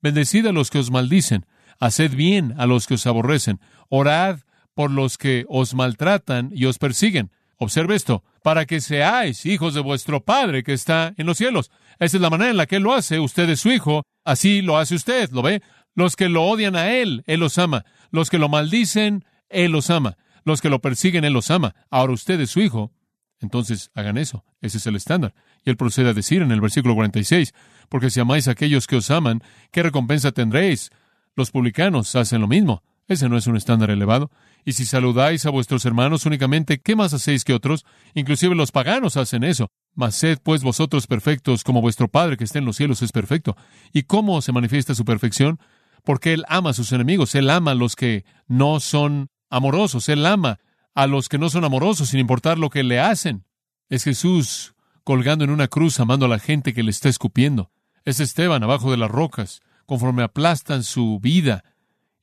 Bendecid 0.02 0.46
a 0.46 0.52
los 0.52 0.70
que 0.70 0.78
os 0.78 0.90
maldicen, 0.90 1.46
haced 1.78 2.14
bien 2.14 2.54
a 2.58 2.66
los 2.66 2.86
que 2.86 2.94
os 2.94 3.06
aborrecen, 3.06 3.60
orad 3.88 4.40
por 4.74 4.90
los 4.90 5.18
que 5.18 5.44
os 5.48 5.74
maltratan 5.74 6.50
y 6.52 6.66
os 6.66 6.78
persiguen. 6.78 7.30
Observe 7.58 7.94
esto, 7.94 8.22
para 8.42 8.66
que 8.66 8.80
seáis 8.80 9.46
hijos 9.46 9.74
de 9.74 9.80
vuestro 9.80 10.24
Padre 10.24 10.62
que 10.62 10.72
está 10.72 11.14
en 11.16 11.26
los 11.26 11.38
cielos. 11.38 11.70
Esa 11.98 12.16
es 12.16 12.20
la 12.20 12.30
manera 12.30 12.50
en 12.50 12.56
la 12.56 12.66
que 12.66 12.76
Él 12.76 12.82
lo 12.82 12.94
hace. 12.94 13.18
Usted 13.18 13.48
es 13.50 13.60
su 13.60 13.70
hijo, 13.70 14.02
así 14.24 14.62
lo 14.62 14.78
hace 14.78 14.94
usted, 14.94 15.30
¿lo 15.30 15.42
ve? 15.42 15.62
Los 15.94 16.16
que 16.16 16.28
lo 16.28 16.44
odian 16.44 16.76
a 16.76 16.90
Él, 16.90 17.22
Él 17.26 17.40
los 17.40 17.58
ama. 17.58 17.84
Los 18.10 18.30
que 18.30 18.38
lo 18.38 18.48
maldicen, 18.48 19.24
Él 19.48 19.72
los 19.72 19.90
ama. 19.90 20.16
Los 20.44 20.60
que 20.60 20.70
lo 20.70 20.80
persiguen, 20.80 21.24
Él 21.24 21.32
los 21.32 21.50
ama. 21.50 21.74
Ahora 21.90 22.12
usted 22.12 22.40
es 22.40 22.50
su 22.50 22.60
hijo. 22.60 22.92
Entonces 23.40 23.90
hagan 23.94 24.18
eso. 24.18 24.44
Ese 24.60 24.78
es 24.78 24.86
el 24.86 24.96
estándar. 24.96 25.34
Y 25.64 25.70
Él 25.70 25.76
procede 25.76 26.10
a 26.10 26.14
decir 26.14 26.42
en 26.42 26.50
el 26.50 26.60
versículo 26.60 26.94
46, 26.94 27.54
porque 27.88 28.10
si 28.10 28.20
amáis 28.20 28.48
a 28.48 28.52
aquellos 28.52 28.86
que 28.86 28.96
os 28.96 29.10
aman, 29.10 29.42
¿qué 29.70 29.82
recompensa 29.82 30.32
tendréis? 30.32 30.90
Los 31.36 31.50
publicanos 31.50 32.14
hacen 32.16 32.40
lo 32.40 32.48
mismo. 32.48 32.82
Ese 33.06 33.28
no 33.28 33.36
es 33.36 33.46
un 33.46 33.56
estándar 33.56 33.90
elevado. 33.90 34.30
Y 34.64 34.72
si 34.72 34.86
saludáis 34.86 35.44
a 35.44 35.50
vuestros 35.50 35.84
hermanos 35.84 36.24
únicamente, 36.24 36.80
¿qué 36.80 36.96
más 36.96 37.12
hacéis 37.12 37.44
que 37.44 37.52
otros? 37.52 37.84
Inclusive 38.14 38.54
los 38.54 38.72
paganos 38.72 39.16
hacen 39.16 39.44
eso. 39.44 39.68
Mas 39.94 40.14
sed 40.14 40.38
pues 40.42 40.62
vosotros 40.62 41.06
perfectos, 41.06 41.64
como 41.64 41.82
vuestro 41.82 42.08
Padre 42.08 42.36
que 42.36 42.44
está 42.44 42.58
en 42.58 42.64
los 42.64 42.76
cielos 42.76 43.02
es 43.02 43.12
perfecto. 43.12 43.56
¿Y 43.92 44.04
cómo 44.04 44.40
se 44.40 44.52
manifiesta 44.52 44.94
su 44.94 45.04
perfección? 45.04 45.60
Porque 46.02 46.32
Él 46.32 46.44
ama 46.48 46.70
a 46.70 46.74
sus 46.74 46.92
enemigos, 46.92 47.34
Él 47.34 47.50
ama 47.50 47.72
a 47.72 47.74
los 47.74 47.94
que 47.94 48.24
no 48.46 48.80
son 48.80 49.28
amorosos, 49.50 50.08
Él 50.08 50.24
ama 50.24 50.58
a 50.94 51.06
los 51.06 51.28
que 51.28 51.38
no 51.38 51.50
son 51.50 51.64
amorosos 51.64 52.08
sin 52.08 52.20
importar 52.20 52.58
lo 52.58 52.70
que 52.70 52.82
le 52.82 53.00
hacen. 53.00 53.44
Es 53.88 54.04
Jesús 54.04 54.74
colgando 55.04 55.44
en 55.44 55.50
una 55.50 55.68
cruz 55.68 56.00
amando 56.00 56.26
a 56.26 56.30
la 56.30 56.38
gente 56.38 56.72
que 56.72 56.82
le 56.82 56.90
está 56.90 57.08
escupiendo. 57.08 57.70
Es 58.04 58.20
Esteban 58.20 58.62
abajo 58.62 58.90
de 58.90 58.96
las 58.96 59.10
rocas, 59.10 59.60
conforme 59.86 60.22
aplastan 60.22 60.82
su 60.82 61.20
vida 61.20 61.64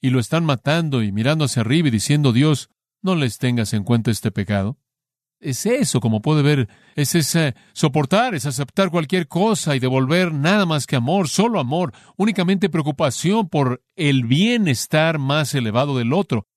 y 0.02 0.10
lo 0.10 0.20
están 0.20 0.44
matando 0.44 1.04
y 1.04 1.12
mirando 1.12 1.46
hacia 1.46 1.62
arriba 1.62 1.88
y 1.88 1.92
diciendo, 1.92 2.34
Dios, 2.34 2.70
no 3.02 3.16
les 3.16 3.38
tengas 3.38 3.74
en 3.74 3.84
cuenta 3.84 4.12
este 4.12 4.32
pecado. 4.32 4.78
Es 5.40 5.66
eso, 5.66 6.02
como 6.02 6.22
puede 6.22 6.44
ver, 6.44 6.70
es 6.96 7.16
ese 7.16 7.56
soportar, 7.74 8.36
es 8.36 8.46
aceptar 8.46 8.92
cualquier 8.92 9.28
cosa 9.28 9.76
y 9.76 9.80
devolver 9.80 10.32
nada 10.34 10.68
más 10.68 10.86
que 10.86 10.96
amor, 10.96 11.30
solo 11.30 11.60
amor, 11.60 11.94
únicamente 12.16 12.70
preocupación 12.70 13.50
por 13.50 13.84
el 13.96 14.26
bienestar 14.26 15.18
más 15.18 15.56
elevado 15.56 15.98
del 15.98 16.14
otro. 16.14 16.48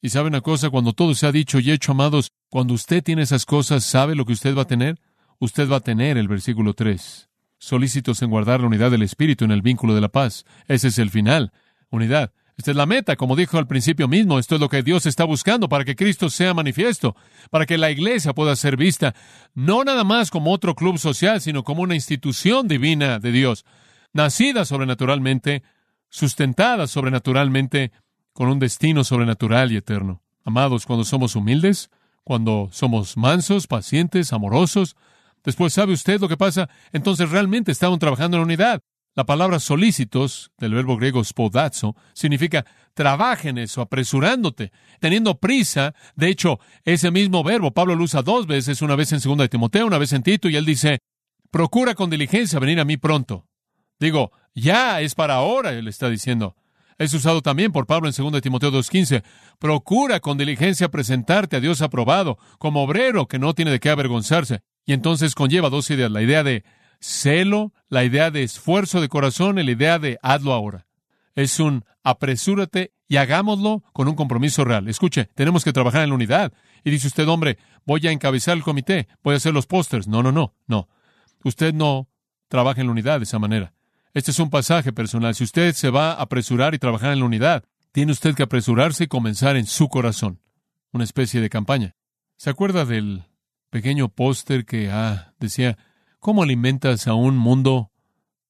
Y 0.00 0.10
sabe 0.10 0.28
una 0.28 0.40
cosa, 0.40 0.70
cuando 0.70 0.92
todo 0.92 1.14
se 1.14 1.26
ha 1.26 1.32
dicho 1.32 1.58
y 1.58 1.72
hecho, 1.72 1.92
amados, 1.92 2.30
cuando 2.48 2.74
usted 2.74 3.02
tiene 3.02 3.22
esas 3.22 3.44
cosas, 3.44 3.84
¿sabe 3.84 4.14
lo 4.14 4.24
que 4.24 4.34
usted 4.34 4.56
va 4.56 4.62
a 4.62 4.66
tener? 4.66 5.00
Usted 5.40 5.68
va 5.68 5.76
a 5.76 5.80
tener 5.80 6.16
el 6.16 6.28
versículo 6.28 6.74
3. 6.74 7.28
Solícitos 7.58 8.22
en 8.22 8.30
guardar 8.30 8.60
la 8.60 8.68
unidad 8.68 8.92
del 8.92 9.02
Espíritu 9.02 9.44
en 9.44 9.50
el 9.50 9.62
vínculo 9.62 9.96
de 9.96 10.00
la 10.00 10.10
paz. 10.10 10.44
Ese 10.68 10.88
es 10.88 10.98
el 10.98 11.10
final. 11.10 11.52
Unidad. 11.90 12.32
Esta 12.58 12.72
es 12.72 12.76
la 12.76 12.86
meta, 12.86 13.14
como 13.14 13.36
dijo 13.36 13.56
al 13.56 13.68
principio 13.68 14.08
mismo, 14.08 14.36
esto 14.36 14.56
es 14.56 14.60
lo 14.60 14.68
que 14.68 14.82
Dios 14.82 15.06
está 15.06 15.22
buscando 15.22 15.68
para 15.68 15.84
que 15.84 15.94
Cristo 15.94 16.28
sea 16.28 16.54
manifiesto, 16.54 17.14
para 17.50 17.66
que 17.66 17.78
la 17.78 17.92
iglesia 17.92 18.34
pueda 18.34 18.56
ser 18.56 18.76
vista, 18.76 19.14
no 19.54 19.84
nada 19.84 20.02
más 20.02 20.32
como 20.32 20.52
otro 20.52 20.74
club 20.74 20.98
social, 20.98 21.40
sino 21.40 21.62
como 21.62 21.82
una 21.82 21.94
institución 21.94 22.66
divina 22.66 23.20
de 23.20 23.30
Dios, 23.30 23.64
nacida 24.12 24.64
sobrenaturalmente, 24.64 25.62
sustentada 26.08 26.88
sobrenaturalmente, 26.88 27.92
con 28.32 28.48
un 28.48 28.58
destino 28.58 29.04
sobrenatural 29.04 29.70
y 29.70 29.76
eterno. 29.76 30.20
Amados, 30.44 30.84
cuando 30.84 31.04
somos 31.04 31.36
humildes, 31.36 31.90
cuando 32.24 32.70
somos 32.72 33.16
mansos, 33.16 33.68
pacientes, 33.68 34.32
amorosos, 34.32 34.96
después 35.44 35.72
sabe 35.72 35.92
usted 35.92 36.20
lo 36.20 36.28
que 36.28 36.36
pasa, 36.36 36.68
entonces 36.92 37.30
realmente 37.30 37.70
estamos 37.70 38.00
trabajando 38.00 38.36
en 38.36 38.42
unidad. 38.42 38.82
La 39.18 39.26
palabra 39.26 39.58
solícitos, 39.58 40.52
del 40.58 40.74
verbo 40.74 40.96
griego 40.96 41.24
spodazo, 41.24 41.96
significa 42.12 42.64
trabaja 42.94 43.48
en 43.48 43.58
eso, 43.58 43.80
apresurándote, 43.80 44.70
teniendo 45.00 45.40
prisa. 45.40 45.92
De 46.14 46.28
hecho, 46.28 46.60
ese 46.84 47.10
mismo 47.10 47.42
verbo 47.42 47.72
Pablo 47.72 47.96
lo 47.96 48.04
usa 48.04 48.22
dos 48.22 48.46
veces, 48.46 48.80
una 48.80 48.94
vez 48.94 49.12
en 49.12 49.18
segunda 49.18 49.42
de 49.42 49.48
Timoteo, 49.48 49.88
una 49.88 49.98
vez 49.98 50.12
en 50.12 50.22
Tito, 50.22 50.48
y 50.48 50.54
él 50.54 50.64
dice, 50.64 51.00
procura 51.50 51.96
con 51.96 52.10
diligencia 52.10 52.60
venir 52.60 52.78
a 52.78 52.84
mí 52.84 52.96
pronto. 52.96 53.48
Digo, 53.98 54.30
ya 54.54 55.00
es 55.00 55.16
para 55.16 55.34
ahora, 55.34 55.72
él 55.72 55.88
está 55.88 56.08
diciendo. 56.08 56.54
Es 56.96 57.12
usado 57.12 57.42
también 57.42 57.72
por 57.72 57.86
Pablo 57.86 58.08
en 58.08 58.14
2 58.14 58.40
Timoteo 58.40 58.70
2.15. 58.70 59.24
Procura 59.58 60.20
con 60.20 60.38
diligencia 60.38 60.90
presentarte 60.92 61.56
a 61.56 61.60
Dios 61.60 61.82
aprobado, 61.82 62.38
como 62.58 62.84
obrero 62.84 63.26
que 63.26 63.40
no 63.40 63.52
tiene 63.52 63.72
de 63.72 63.80
qué 63.80 63.90
avergonzarse. 63.90 64.60
Y 64.86 64.92
entonces 64.92 65.34
conlleva 65.34 65.70
dos 65.70 65.90
ideas, 65.90 66.12
la 66.12 66.22
idea 66.22 66.44
de 66.44 66.62
celo, 67.00 67.72
la 67.88 68.04
idea 68.04 68.30
de 68.30 68.42
esfuerzo 68.42 69.00
de 69.00 69.08
corazón 69.08 69.56
la 69.56 69.62
idea 69.62 69.98
de 69.98 70.18
hazlo 70.22 70.52
ahora. 70.52 70.86
Es 71.34 71.60
un 71.60 71.84
apresúrate 72.02 72.92
y 73.06 73.16
hagámoslo 73.16 73.82
con 73.92 74.08
un 74.08 74.14
compromiso 74.14 74.64
real. 74.64 74.88
Escuche, 74.88 75.26
tenemos 75.34 75.64
que 75.64 75.72
trabajar 75.72 76.02
en 76.02 76.10
la 76.10 76.14
unidad. 76.14 76.52
Y 76.84 76.90
dice 76.90 77.06
usted, 77.06 77.28
hombre, 77.28 77.58
voy 77.86 78.06
a 78.06 78.12
encabezar 78.12 78.56
el 78.56 78.62
comité, 78.62 79.08
voy 79.22 79.34
a 79.34 79.36
hacer 79.38 79.54
los 79.54 79.66
pósters. 79.66 80.08
No, 80.08 80.22
no, 80.22 80.32
no, 80.32 80.54
no. 80.66 80.88
Usted 81.44 81.72
no 81.72 82.08
trabaja 82.48 82.80
en 82.80 82.88
la 82.88 82.92
unidad 82.92 83.18
de 83.18 83.24
esa 83.24 83.38
manera. 83.38 83.72
Este 84.14 84.30
es 84.30 84.38
un 84.38 84.50
pasaje 84.50 84.92
personal. 84.92 85.34
Si 85.34 85.44
usted 85.44 85.74
se 85.74 85.90
va 85.90 86.12
a 86.12 86.22
apresurar 86.22 86.74
y 86.74 86.78
trabajar 86.78 87.12
en 87.12 87.20
la 87.20 87.24
unidad, 87.24 87.64
tiene 87.92 88.12
usted 88.12 88.34
que 88.34 88.42
apresurarse 88.42 89.04
y 89.04 89.08
comenzar 89.08 89.56
en 89.56 89.66
su 89.66 89.88
corazón. 89.88 90.40
Una 90.92 91.04
especie 91.04 91.40
de 91.40 91.50
campaña. 91.50 91.94
¿Se 92.36 92.50
acuerda 92.50 92.84
del 92.84 93.24
pequeño 93.70 94.08
póster 94.08 94.64
que 94.64 94.90
ah, 94.90 95.34
decía 95.38 95.76
¿Cómo 96.20 96.42
alimentas 96.42 97.06
a 97.06 97.14
un 97.14 97.36
mundo 97.36 97.92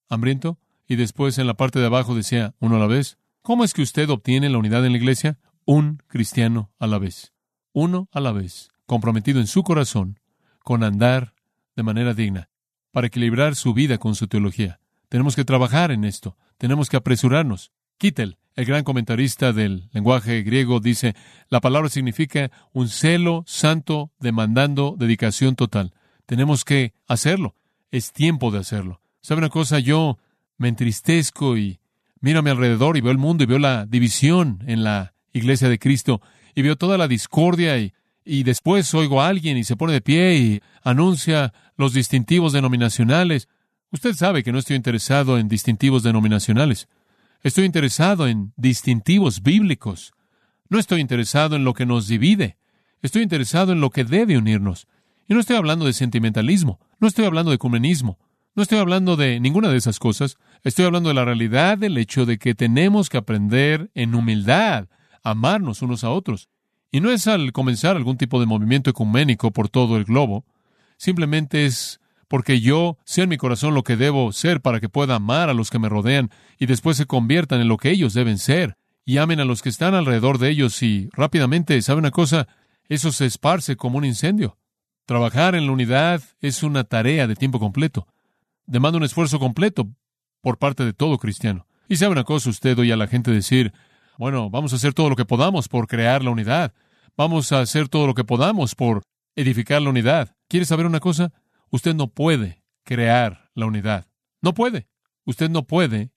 hambriento? 0.08 0.58
Y 0.86 0.96
después 0.96 1.36
en 1.38 1.46
la 1.46 1.54
parte 1.54 1.78
de 1.78 1.86
abajo 1.86 2.14
decía, 2.14 2.54
uno 2.60 2.76
a 2.76 2.78
la 2.78 2.86
vez. 2.86 3.18
¿Cómo 3.42 3.62
es 3.62 3.74
que 3.74 3.82
usted 3.82 4.08
obtiene 4.08 4.48
la 4.48 4.58
unidad 4.58 4.84
en 4.86 4.92
la 4.92 4.98
iglesia? 4.98 5.38
Un 5.66 6.02
cristiano 6.06 6.70
a 6.78 6.86
la 6.86 6.98
vez. 6.98 7.34
Uno 7.72 8.08
a 8.10 8.20
la 8.20 8.32
vez, 8.32 8.70
comprometido 8.86 9.38
en 9.38 9.46
su 9.46 9.62
corazón 9.62 10.18
con 10.64 10.82
andar 10.82 11.34
de 11.76 11.82
manera 11.82 12.14
digna, 12.14 12.48
para 12.90 13.06
equilibrar 13.06 13.54
su 13.54 13.74
vida 13.74 13.98
con 13.98 14.14
su 14.14 14.28
teología. 14.28 14.80
Tenemos 15.08 15.36
que 15.36 15.44
trabajar 15.44 15.90
en 15.90 16.04
esto, 16.04 16.36
tenemos 16.56 16.88
que 16.88 16.96
apresurarnos. 16.96 17.72
Kittel, 17.98 18.38
el 18.54 18.64
gran 18.64 18.82
comentarista 18.82 19.52
del 19.52 19.88
lenguaje 19.92 20.42
griego, 20.42 20.80
dice, 20.80 21.14
la 21.48 21.60
palabra 21.60 21.88
significa 21.88 22.50
un 22.72 22.88
celo 22.88 23.44
santo 23.46 24.10
demandando 24.18 24.96
dedicación 24.98 25.54
total. 25.54 25.94
Tenemos 26.28 26.66
que 26.66 26.92
hacerlo. 27.06 27.54
Es 27.90 28.12
tiempo 28.12 28.50
de 28.50 28.58
hacerlo. 28.58 29.00
¿Sabe 29.22 29.38
una 29.38 29.48
cosa? 29.48 29.78
Yo 29.78 30.18
me 30.58 30.68
entristezco 30.68 31.56
y 31.56 31.80
miro 32.20 32.40
a 32.40 32.42
mi 32.42 32.50
alrededor 32.50 32.98
y 32.98 33.00
veo 33.00 33.12
el 33.12 33.16
mundo 33.16 33.44
y 33.44 33.46
veo 33.46 33.58
la 33.58 33.86
división 33.86 34.62
en 34.66 34.84
la 34.84 35.14
iglesia 35.32 35.70
de 35.70 35.78
Cristo 35.78 36.20
y 36.54 36.60
veo 36.60 36.76
toda 36.76 36.98
la 36.98 37.08
discordia 37.08 37.78
y, 37.78 37.94
y 38.26 38.42
después 38.42 38.92
oigo 38.92 39.22
a 39.22 39.28
alguien 39.28 39.56
y 39.56 39.64
se 39.64 39.76
pone 39.76 39.94
de 39.94 40.02
pie 40.02 40.36
y 40.36 40.60
anuncia 40.82 41.54
los 41.78 41.94
distintivos 41.94 42.52
denominacionales. 42.52 43.48
Usted 43.90 44.12
sabe 44.12 44.42
que 44.42 44.52
no 44.52 44.58
estoy 44.58 44.76
interesado 44.76 45.38
en 45.38 45.48
distintivos 45.48 46.02
denominacionales. 46.02 46.88
Estoy 47.42 47.64
interesado 47.64 48.28
en 48.28 48.52
distintivos 48.58 49.42
bíblicos. 49.42 50.12
No 50.68 50.78
estoy 50.78 51.00
interesado 51.00 51.56
en 51.56 51.64
lo 51.64 51.72
que 51.72 51.86
nos 51.86 52.06
divide. 52.06 52.58
Estoy 53.00 53.22
interesado 53.22 53.72
en 53.72 53.80
lo 53.80 53.88
que 53.88 54.04
debe 54.04 54.36
unirnos. 54.36 54.88
Y 55.28 55.34
no 55.34 55.40
estoy 55.40 55.56
hablando 55.56 55.84
de 55.84 55.92
sentimentalismo, 55.92 56.80
no 56.98 57.06
estoy 57.06 57.26
hablando 57.26 57.50
de 57.50 57.56
ecumenismo, 57.56 58.18
no 58.54 58.62
estoy 58.62 58.78
hablando 58.78 59.14
de 59.14 59.38
ninguna 59.40 59.68
de 59.68 59.76
esas 59.76 59.98
cosas. 59.98 60.36
Estoy 60.64 60.86
hablando 60.86 61.10
de 61.10 61.14
la 61.14 61.24
realidad 61.24 61.78
del 61.78 61.96
hecho 61.98 62.26
de 62.26 62.38
que 62.38 62.54
tenemos 62.54 63.08
que 63.08 63.18
aprender 63.18 63.90
en 63.94 64.14
humildad 64.14 64.88
a 65.22 65.30
amarnos 65.30 65.82
unos 65.82 66.02
a 66.02 66.10
otros. 66.10 66.48
Y 66.90 67.00
no 67.00 67.10
es 67.10 67.28
al 67.28 67.52
comenzar 67.52 67.94
algún 67.94 68.16
tipo 68.16 68.40
de 68.40 68.46
movimiento 68.46 68.90
ecuménico 68.90 69.52
por 69.52 69.68
todo 69.68 69.96
el 69.96 70.04
globo, 70.04 70.44
simplemente 70.96 71.66
es 71.66 72.00
porque 72.26 72.60
yo 72.60 72.98
sé 73.04 73.22
en 73.22 73.28
mi 73.28 73.36
corazón 73.36 73.74
lo 73.74 73.84
que 73.84 73.96
debo 73.96 74.32
ser 74.32 74.60
para 74.60 74.80
que 74.80 74.88
pueda 74.88 75.14
amar 75.14 75.50
a 75.50 75.54
los 75.54 75.70
que 75.70 75.78
me 75.78 75.88
rodean 75.88 76.30
y 76.58 76.66
después 76.66 76.96
se 76.96 77.06
conviertan 77.06 77.60
en 77.60 77.68
lo 77.68 77.76
que 77.76 77.90
ellos 77.90 78.14
deben 78.14 78.38
ser 78.38 78.76
y 79.04 79.18
amen 79.18 79.40
a 79.40 79.44
los 79.44 79.62
que 79.62 79.68
están 79.68 79.94
alrededor 79.94 80.38
de 80.38 80.50
ellos 80.50 80.82
y 80.82 81.10
rápidamente, 81.12 81.80
¿sabe 81.82 82.00
una 82.00 82.10
cosa? 82.10 82.48
Eso 82.88 83.12
se 83.12 83.26
esparce 83.26 83.76
como 83.76 83.98
un 83.98 84.04
incendio. 84.04 84.58
Trabajar 85.08 85.54
en 85.54 85.64
la 85.64 85.72
unidad 85.72 86.20
es 86.42 86.62
una 86.62 86.84
tarea 86.84 87.26
de 87.26 87.34
tiempo 87.34 87.58
completo. 87.58 88.06
Demanda 88.66 88.98
un 88.98 89.04
esfuerzo 89.04 89.38
completo 89.38 89.88
por 90.42 90.58
parte 90.58 90.84
de 90.84 90.92
todo 90.92 91.16
cristiano. 91.16 91.66
Y 91.88 91.96
sabe 91.96 92.12
una 92.12 92.24
cosa, 92.24 92.50
usted 92.50 92.78
oye 92.78 92.92
a 92.92 92.96
la 92.98 93.06
gente 93.06 93.30
decir, 93.30 93.72
bueno, 94.18 94.50
vamos 94.50 94.74
a 94.74 94.76
hacer 94.76 94.92
todo 94.92 95.08
lo 95.08 95.16
que 95.16 95.24
podamos 95.24 95.66
por 95.66 95.86
crear 95.86 96.22
la 96.22 96.30
unidad. 96.30 96.74
Vamos 97.16 97.52
a 97.52 97.60
hacer 97.60 97.88
todo 97.88 98.06
lo 98.06 98.12
que 98.12 98.24
podamos 98.24 98.74
por 98.74 99.00
edificar 99.34 99.80
la 99.80 99.88
unidad. 99.88 100.36
¿Quiere 100.46 100.66
saber 100.66 100.84
una 100.84 101.00
cosa? 101.00 101.32
Usted 101.70 101.94
no 101.94 102.08
puede 102.08 102.62
crear 102.84 103.48
la 103.54 103.64
unidad. 103.64 104.08
No 104.42 104.52
puede. 104.52 104.88
Usted 105.24 105.48
no 105.48 105.66
puede 105.66 106.10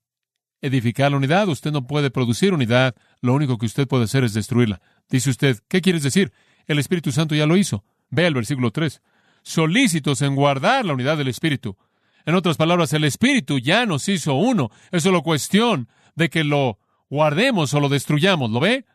edificar 0.59 1.11
la 1.11 1.17
unidad. 1.17 1.47
Usted 1.47 1.71
no 1.71 1.87
puede 1.87 2.11
producir 2.11 2.53
unidad. 2.53 2.93
Lo 3.21 3.33
único 3.35 3.57
que 3.57 3.67
usted 3.67 3.87
puede 3.87 4.03
hacer 4.03 4.25
es 4.25 4.33
destruirla. 4.33 4.81
Dice 5.09 5.29
usted, 5.29 5.59
¿qué 5.69 5.79
quieres 5.79 6.03
decir? 6.03 6.33
El 6.67 6.77
Espíritu 6.77 7.13
Santo 7.13 7.35
ya 7.35 7.45
lo 7.45 7.55
hizo. 7.55 7.85
Ve 8.11 8.27
el 8.27 8.33
versículo 8.33 8.71
3. 8.71 9.01
Solícitos 9.41 10.21
en 10.21 10.35
guardar 10.35 10.85
la 10.85 10.93
unidad 10.93 11.17
del 11.17 11.29
Espíritu. 11.29 11.77
En 12.25 12.35
otras 12.35 12.57
palabras, 12.57 12.93
el 12.93 13.05
Espíritu 13.05 13.57
ya 13.57 13.85
nos 13.85 14.07
hizo 14.07 14.35
uno. 14.35 14.69
Es 14.91 15.03
solo 15.03 15.23
cuestión 15.23 15.87
de 16.15 16.29
que 16.29 16.43
lo 16.43 16.77
guardemos 17.09 17.73
o 17.73 17.79
lo 17.79 17.89
destruyamos. 17.89 18.51
¿Lo 18.51 18.59
ve? 18.59 18.85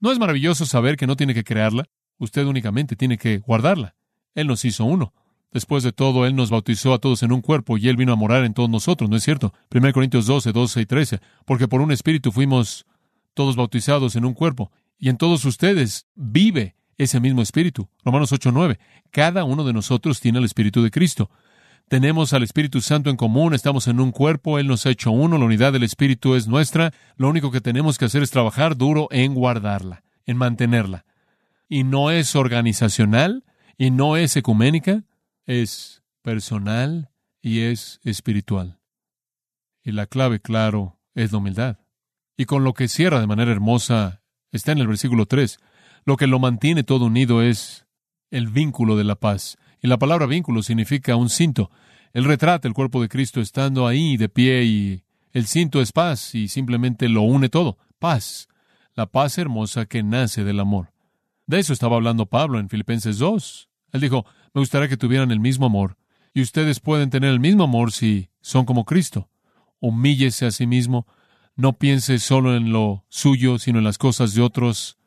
¿No 0.00 0.12
es 0.12 0.18
maravilloso 0.18 0.66
saber 0.66 0.96
que 0.96 1.06
no 1.06 1.16
tiene 1.16 1.32
que 1.32 1.44
crearla? 1.44 1.88
Usted 2.18 2.44
únicamente 2.44 2.96
tiene 2.96 3.16
que 3.16 3.38
guardarla. 3.38 3.94
Él 4.34 4.48
nos 4.48 4.64
hizo 4.64 4.84
uno. 4.84 5.14
Después 5.52 5.84
de 5.84 5.92
todo, 5.92 6.26
Él 6.26 6.34
nos 6.34 6.50
bautizó 6.50 6.92
a 6.92 6.98
todos 6.98 7.22
en 7.22 7.32
un 7.32 7.40
cuerpo 7.40 7.78
y 7.78 7.88
Él 7.88 7.96
vino 7.96 8.12
a 8.12 8.16
morar 8.16 8.44
en 8.44 8.54
todos 8.54 8.68
nosotros, 8.68 9.08
¿no 9.08 9.16
es 9.16 9.22
cierto? 9.22 9.54
1 9.72 9.92
Corintios 9.92 10.26
12, 10.26 10.50
12 10.50 10.80
y 10.80 10.86
13. 10.86 11.20
Porque 11.44 11.68
por 11.68 11.80
un 11.80 11.92
espíritu 11.92 12.32
fuimos 12.32 12.86
todos 13.34 13.54
bautizados 13.54 14.16
en 14.16 14.24
un 14.24 14.34
cuerpo. 14.34 14.72
Y 14.98 15.10
en 15.10 15.16
todos 15.16 15.44
ustedes 15.44 16.06
vive 16.16 16.74
ese 16.98 17.20
mismo 17.20 17.42
espíritu. 17.42 17.88
Romanos 18.04 18.32
8:9. 18.32 18.78
Cada 19.10 19.44
uno 19.44 19.64
de 19.64 19.72
nosotros 19.72 20.20
tiene 20.20 20.38
el 20.38 20.44
espíritu 20.44 20.82
de 20.82 20.90
Cristo. 20.90 21.30
Tenemos 21.88 22.32
al 22.32 22.42
Espíritu 22.42 22.80
Santo 22.80 23.10
en 23.10 23.16
común, 23.16 23.52
estamos 23.52 23.88
en 23.88 24.00
un 24.00 24.10
cuerpo, 24.10 24.58
Él 24.58 24.68
nos 24.68 24.86
ha 24.86 24.90
hecho 24.90 25.10
uno, 25.10 25.36
la 25.36 25.44
unidad 25.44 25.74
del 25.74 25.82
Espíritu 25.82 26.34
es 26.34 26.48
nuestra, 26.48 26.94
lo 27.16 27.28
único 27.28 27.50
que 27.50 27.60
tenemos 27.60 27.98
que 27.98 28.06
hacer 28.06 28.22
es 28.22 28.30
trabajar 28.30 28.78
duro 28.78 29.06
en 29.10 29.34
guardarla, 29.34 30.02
en 30.24 30.38
mantenerla. 30.38 31.04
Y 31.68 31.84
no 31.84 32.10
es 32.10 32.36
organizacional, 32.36 33.44
y 33.76 33.90
no 33.90 34.16
es 34.16 34.36
ecuménica, 34.36 35.04
es 35.46 36.02
personal 36.22 37.10
y 37.42 37.60
es 37.60 38.00
espiritual. 38.04 38.78
Y 39.82 39.92
la 39.92 40.06
clave, 40.06 40.40
claro, 40.40 40.98
es 41.14 41.32
la 41.32 41.38
humildad. 41.38 41.78
Y 42.36 42.46
con 42.46 42.64
lo 42.64 42.72
que 42.72 42.88
cierra 42.88 43.20
de 43.20 43.26
manera 43.26 43.52
hermosa 43.52 44.22
está 44.50 44.72
en 44.72 44.78
el 44.78 44.88
versículo 44.88 45.26
3. 45.26 45.58
Lo 46.04 46.16
que 46.16 46.26
lo 46.26 46.38
mantiene 46.38 46.84
todo 46.84 47.06
unido 47.06 47.42
es 47.42 47.86
el 48.30 48.48
vínculo 48.48 48.96
de 48.96 49.04
la 49.04 49.14
paz. 49.14 49.56
Y 49.80 49.88
la 49.88 49.98
palabra 49.98 50.26
vínculo 50.26 50.62
significa 50.62 51.16
un 51.16 51.30
cinto. 51.30 51.70
Él 52.12 52.24
retrata 52.24 52.68
el 52.68 52.74
cuerpo 52.74 53.00
de 53.00 53.08
Cristo 53.08 53.40
estando 53.40 53.86
ahí 53.86 54.16
de 54.16 54.28
pie 54.28 54.64
y 54.64 55.04
el 55.32 55.46
cinto 55.46 55.80
es 55.80 55.92
paz 55.92 56.34
y 56.34 56.48
simplemente 56.48 57.08
lo 57.08 57.22
une 57.22 57.48
todo. 57.48 57.78
Paz. 57.98 58.48
La 58.94 59.06
paz 59.06 59.38
hermosa 59.38 59.86
que 59.86 60.02
nace 60.02 60.44
del 60.44 60.60
amor. 60.60 60.92
De 61.46 61.58
eso 61.58 61.72
estaba 61.72 61.96
hablando 61.96 62.26
Pablo 62.26 62.58
en 62.58 62.68
Filipenses 62.68 63.18
2. 63.18 63.68
Él 63.92 64.00
dijo, 64.00 64.24
me 64.52 64.60
gustaría 64.60 64.88
que 64.88 64.96
tuvieran 64.96 65.30
el 65.30 65.40
mismo 65.40 65.66
amor. 65.66 65.96
Y 66.32 66.42
ustedes 66.42 66.80
pueden 66.80 67.10
tener 67.10 67.30
el 67.30 67.40
mismo 67.40 67.64
amor 67.64 67.92
si 67.92 68.30
son 68.40 68.64
como 68.64 68.84
Cristo. 68.84 69.28
Humíllese 69.80 70.46
a 70.46 70.50
sí 70.50 70.66
mismo. 70.66 71.06
No 71.56 71.74
piense 71.74 72.18
solo 72.18 72.56
en 72.56 72.72
lo 72.72 73.04
suyo, 73.08 73.58
sino 73.58 73.78
en 73.78 73.84
las 73.84 73.98
cosas 73.98 74.34
de 74.34 74.42
otros. 74.42 74.98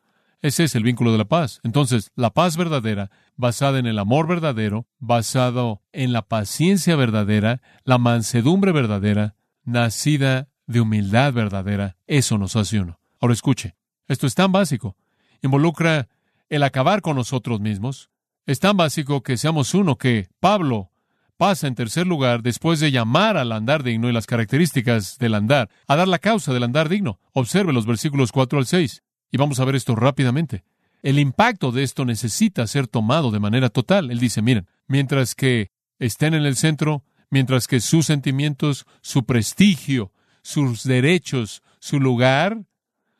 Ese 0.41 0.65
es 0.65 0.75
el 0.75 0.83
vínculo 0.83 1.11
de 1.11 1.17
la 1.17 1.25
paz. 1.25 1.59
Entonces, 1.63 2.11
la 2.15 2.31
paz 2.31 2.57
verdadera, 2.57 3.09
basada 3.35 3.79
en 3.79 3.87
el 3.87 3.97
amor 3.97 4.27
verdadero, 4.27 4.87
basado 4.99 5.81
en 5.91 6.13
la 6.13 6.21
paciencia 6.21 6.95
verdadera, 6.95 7.61
la 7.83 7.97
mansedumbre 7.97 8.71
verdadera, 8.71 9.35
nacida 9.63 10.47
de 10.67 10.81
humildad 10.81 11.33
verdadera, 11.33 11.97
eso 12.05 12.37
nos 12.37 12.55
hace 12.55 12.79
uno. 12.79 12.99
Ahora 13.19 13.33
escuche, 13.33 13.75
esto 14.07 14.27
es 14.27 14.35
tan 14.35 14.51
básico. 14.51 14.95
Involucra 15.41 16.07
el 16.49 16.63
acabar 16.63 17.01
con 17.01 17.15
nosotros 17.15 17.59
mismos. 17.59 18.09
Es 18.45 18.59
tan 18.59 18.77
básico 18.77 19.23
que 19.23 19.37
seamos 19.37 19.73
uno 19.73 19.97
que 19.97 20.29
Pablo 20.39 20.91
pasa 21.37 21.67
en 21.67 21.75
tercer 21.75 22.07
lugar 22.07 22.41
después 22.41 22.79
de 22.79 22.91
llamar 22.91 23.37
al 23.37 23.51
andar 23.51 23.83
digno 23.83 24.09
y 24.09 24.13
las 24.13 24.25
características 24.25 25.17
del 25.19 25.35
andar, 25.35 25.69
a 25.87 25.95
dar 25.95 26.07
la 26.07 26.19
causa 26.19 26.53
del 26.53 26.63
andar 26.63 26.89
digno. 26.89 27.19
Observe 27.33 27.73
los 27.73 27.85
versículos 27.85 28.31
4 28.31 28.59
al 28.59 28.65
6. 28.65 29.03
Y 29.31 29.37
vamos 29.37 29.59
a 29.59 29.65
ver 29.65 29.75
esto 29.75 29.95
rápidamente. 29.95 30.63
El 31.03 31.19
impacto 31.19 31.71
de 31.71 31.83
esto 31.83 32.05
necesita 32.05 32.65
ser 32.67 32.87
tomado 32.87 33.31
de 33.31 33.39
manera 33.39 33.69
total. 33.69 34.11
Él 34.11 34.19
dice, 34.19 34.41
miren, 34.41 34.67
mientras 34.87 35.35
que 35.35 35.71
estén 35.99 36.33
en 36.33 36.45
el 36.45 36.55
centro, 36.55 37.03
mientras 37.29 37.67
que 37.67 37.79
sus 37.79 38.05
sentimientos, 38.05 38.85
su 39.01 39.25
prestigio, 39.25 40.11
sus 40.41 40.83
derechos, 40.83 41.61
su 41.79 41.99
lugar, 41.99 42.63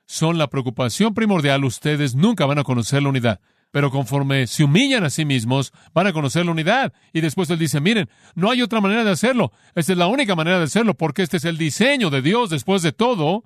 son 0.06 0.38
la 0.38 0.48
preocupación 0.48 1.14
primordial, 1.14 1.66
ustedes 1.66 2.16
nunca 2.16 2.46
van 2.46 2.60
a 2.60 2.64
conocer 2.64 3.04
la 3.04 3.10
unidad. 3.10 3.42
Pero 3.72 3.92
conforme 3.92 4.48
se 4.48 4.64
humillan 4.64 5.04
a 5.04 5.10
sí 5.10 5.26
mismos, 5.26 5.74
van 5.94 6.08
a 6.08 6.14
conocer 6.14 6.46
la 6.46 6.54
unidad. 6.54 6.94
Y 7.12 7.20
después 7.20 7.50
él 7.50 7.60
dice, 7.60 7.82
miren, 7.82 8.10
no 8.34 8.50
hay 8.50 8.62
otra 8.62 8.80
manera 8.80 9.04
de 9.04 9.12
hacerlo. 9.12 9.52
Esta 9.76 9.92
es 9.92 9.98
la 9.98 10.08
única 10.08 10.36
manera 10.36 10.58
de 10.58 10.64
hacerlo 10.64 10.94
porque 10.94 11.22
este 11.22 11.38
es 11.38 11.46
el 11.46 11.58
diseño 11.58 12.10
de 12.10 12.22
Dios. 12.22 12.50
Después 12.50 12.82
de 12.82 12.94
todo, 12.94 13.44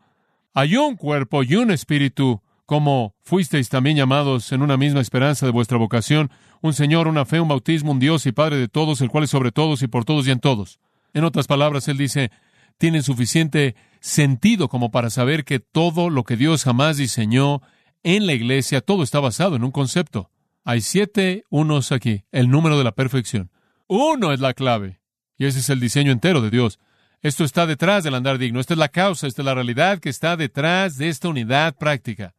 hay 0.53 0.77
un 0.77 0.96
cuerpo 0.96 1.44
y 1.44 1.56
un 1.56 1.72
espíritu 1.72 2.41
como 2.72 3.16
fuisteis 3.22 3.68
también 3.68 3.98
llamados 3.98 4.54
en 4.54 4.62
una 4.62 4.78
misma 4.78 5.01
esperanza 5.01 5.46
de 5.46 5.51
vuestra 5.51 5.78
vocación, 5.78 6.32
un 6.62 6.72
Señor, 6.72 7.10
una 7.10 7.25
fe, 7.25 7.42
un 7.42 7.50
bautismo, 7.50 7.92
un 7.92 8.00
Dios 8.00 8.25
y 8.25 8.32
Padre 8.32 8.56
de 8.56 8.70
todos, 8.70 9.01
el 9.01 9.10
cual 9.10 9.25
es 9.25 9.30
sobre 9.30 9.51
todos 9.51 9.82
y 9.82 9.88
por 9.88 10.06
todos 10.06 10.25
y 10.25 10.32
en 10.32 10.40
todos. 10.40 10.80
En 11.13 11.25
otras 11.25 11.48
palabras, 11.48 11.90
él 11.90 11.98
dice, 11.98 12.32
tienen 12.78 13.04
suficiente 13.04 13.75
sentido 14.00 14.70
como 14.70 14.90
para 14.90 15.10
saber 15.10 15.44
que 15.44 15.60
todo 15.60 16.10
lo 16.10 16.24
que 16.24 16.38
Dios 16.38 16.63
jamás 16.63 16.96
diseñó 16.96 17.62
en 18.04 18.25
la 18.25 18.32
iglesia, 18.32 18.80
todo 18.80 19.04
está 19.04 19.20
basado 19.20 19.58
en 19.58 19.66
un 19.66 19.72
concepto. 19.72 20.32
Hay 20.63 20.80
siete 20.80 21.44
unos 21.50 21.92
aquí, 21.92 22.24
el 22.32 22.50
número 22.50 22.78
de 22.78 22.86
la 22.86 22.94
perfección. 22.94 23.51
Uno 23.88 24.32
es 24.32 24.40
la 24.40 24.54
clave, 24.54 25.01
y 25.38 25.44
ese 25.44 25.60
es 25.60 25.70
el 25.70 25.82
diseño 25.82 26.13
entero 26.13 26.40
de 26.40 26.50
Dios. 26.50 26.80
Esto 27.22 27.44
está 27.44 27.66
detrás 27.66 28.06
del 28.06 28.16
andar 28.16 28.38
digno, 28.38 28.62
esta 28.62 28.75
es 28.75 28.80
la 28.80 28.88
causa, 28.88 29.28
esta 29.28 29.42
es 29.42 29.46
la 29.46 29.56
realidad 29.56 30.00
que 30.00 30.08
está 30.08 30.38
detrás 30.38 30.98
de 30.98 31.10
esta 31.10 31.28
unidad 31.28 31.75
práctica 31.75 32.34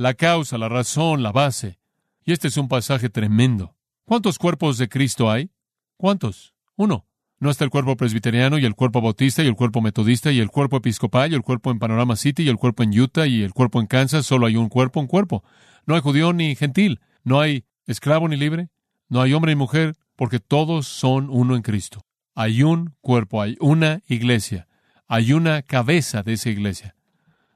la 0.00 0.14
causa, 0.14 0.56
la 0.56 0.70
razón, 0.70 1.22
la 1.22 1.30
base. 1.30 1.78
Y 2.24 2.32
este 2.32 2.48
es 2.48 2.56
un 2.56 2.68
pasaje 2.68 3.10
tremendo. 3.10 3.76
¿Cuántos 4.06 4.38
cuerpos 4.38 4.78
de 4.78 4.88
Cristo 4.88 5.30
hay? 5.30 5.50
¿Cuántos? 5.98 6.54
Uno. 6.74 7.06
No 7.38 7.50
está 7.50 7.64
el 7.64 7.70
cuerpo 7.70 7.98
presbiteriano 7.98 8.56
y 8.56 8.64
el 8.64 8.74
cuerpo 8.74 9.02
bautista 9.02 9.42
y 9.42 9.46
el 9.46 9.56
cuerpo 9.56 9.82
metodista 9.82 10.32
y 10.32 10.40
el 10.40 10.50
cuerpo 10.50 10.78
episcopal 10.78 11.32
y 11.32 11.34
el 11.34 11.42
cuerpo 11.42 11.70
en 11.70 11.78
Panorama 11.78 12.16
City 12.16 12.44
y 12.44 12.48
el 12.48 12.56
cuerpo 12.56 12.82
en 12.82 12.98
Utah 12.98 13.26
y 13.26 13.42
el 13.42 13.52
cuerpo 13.52 13.78
en 13.78 13.86
Kansas. 13.86 14.24
Solo 14.24 14.46
hay 14.46 14.56
un 14.56 14.70
cuerpo, 14.70 15.00
un 15.00 15.06
cuerpo. 15.06 15.44
No 15.84 15.94
hay 15.94 16.00
judío 16.00 16.32
ni 16.32 16.54
gentil. 16.54 17.00
No 17.22 17.38
hay 17.38 17.66
esclavo 17.84 18.26
ni 18.26 18.38
libre. 18.38 18.70
No 19.10 19.20
hay 19.20 19.34
hombre 19.34 19.52
ni 19.52 19.56
mujer, 19.56 19.96
porque 20.16 20.40
todos 20.40 20.88
son 20.88 21.28
uno 21.28 21.56
en 21.56 21.62
Cristo. 21.62 22.06
Hay 22.34 22.62
un 22.62 22.94
cuerpo, 23.02 23.42
hay 23.42 23.58
una 23.60 24.00
iglesia. 24.08 24.66
Hay 25.08 25.34
una 25.34 25.60
cabeza 25.60 26.22
de 26.22 26.32
esa 26.32 26.48
iglesia. 26.48 26.96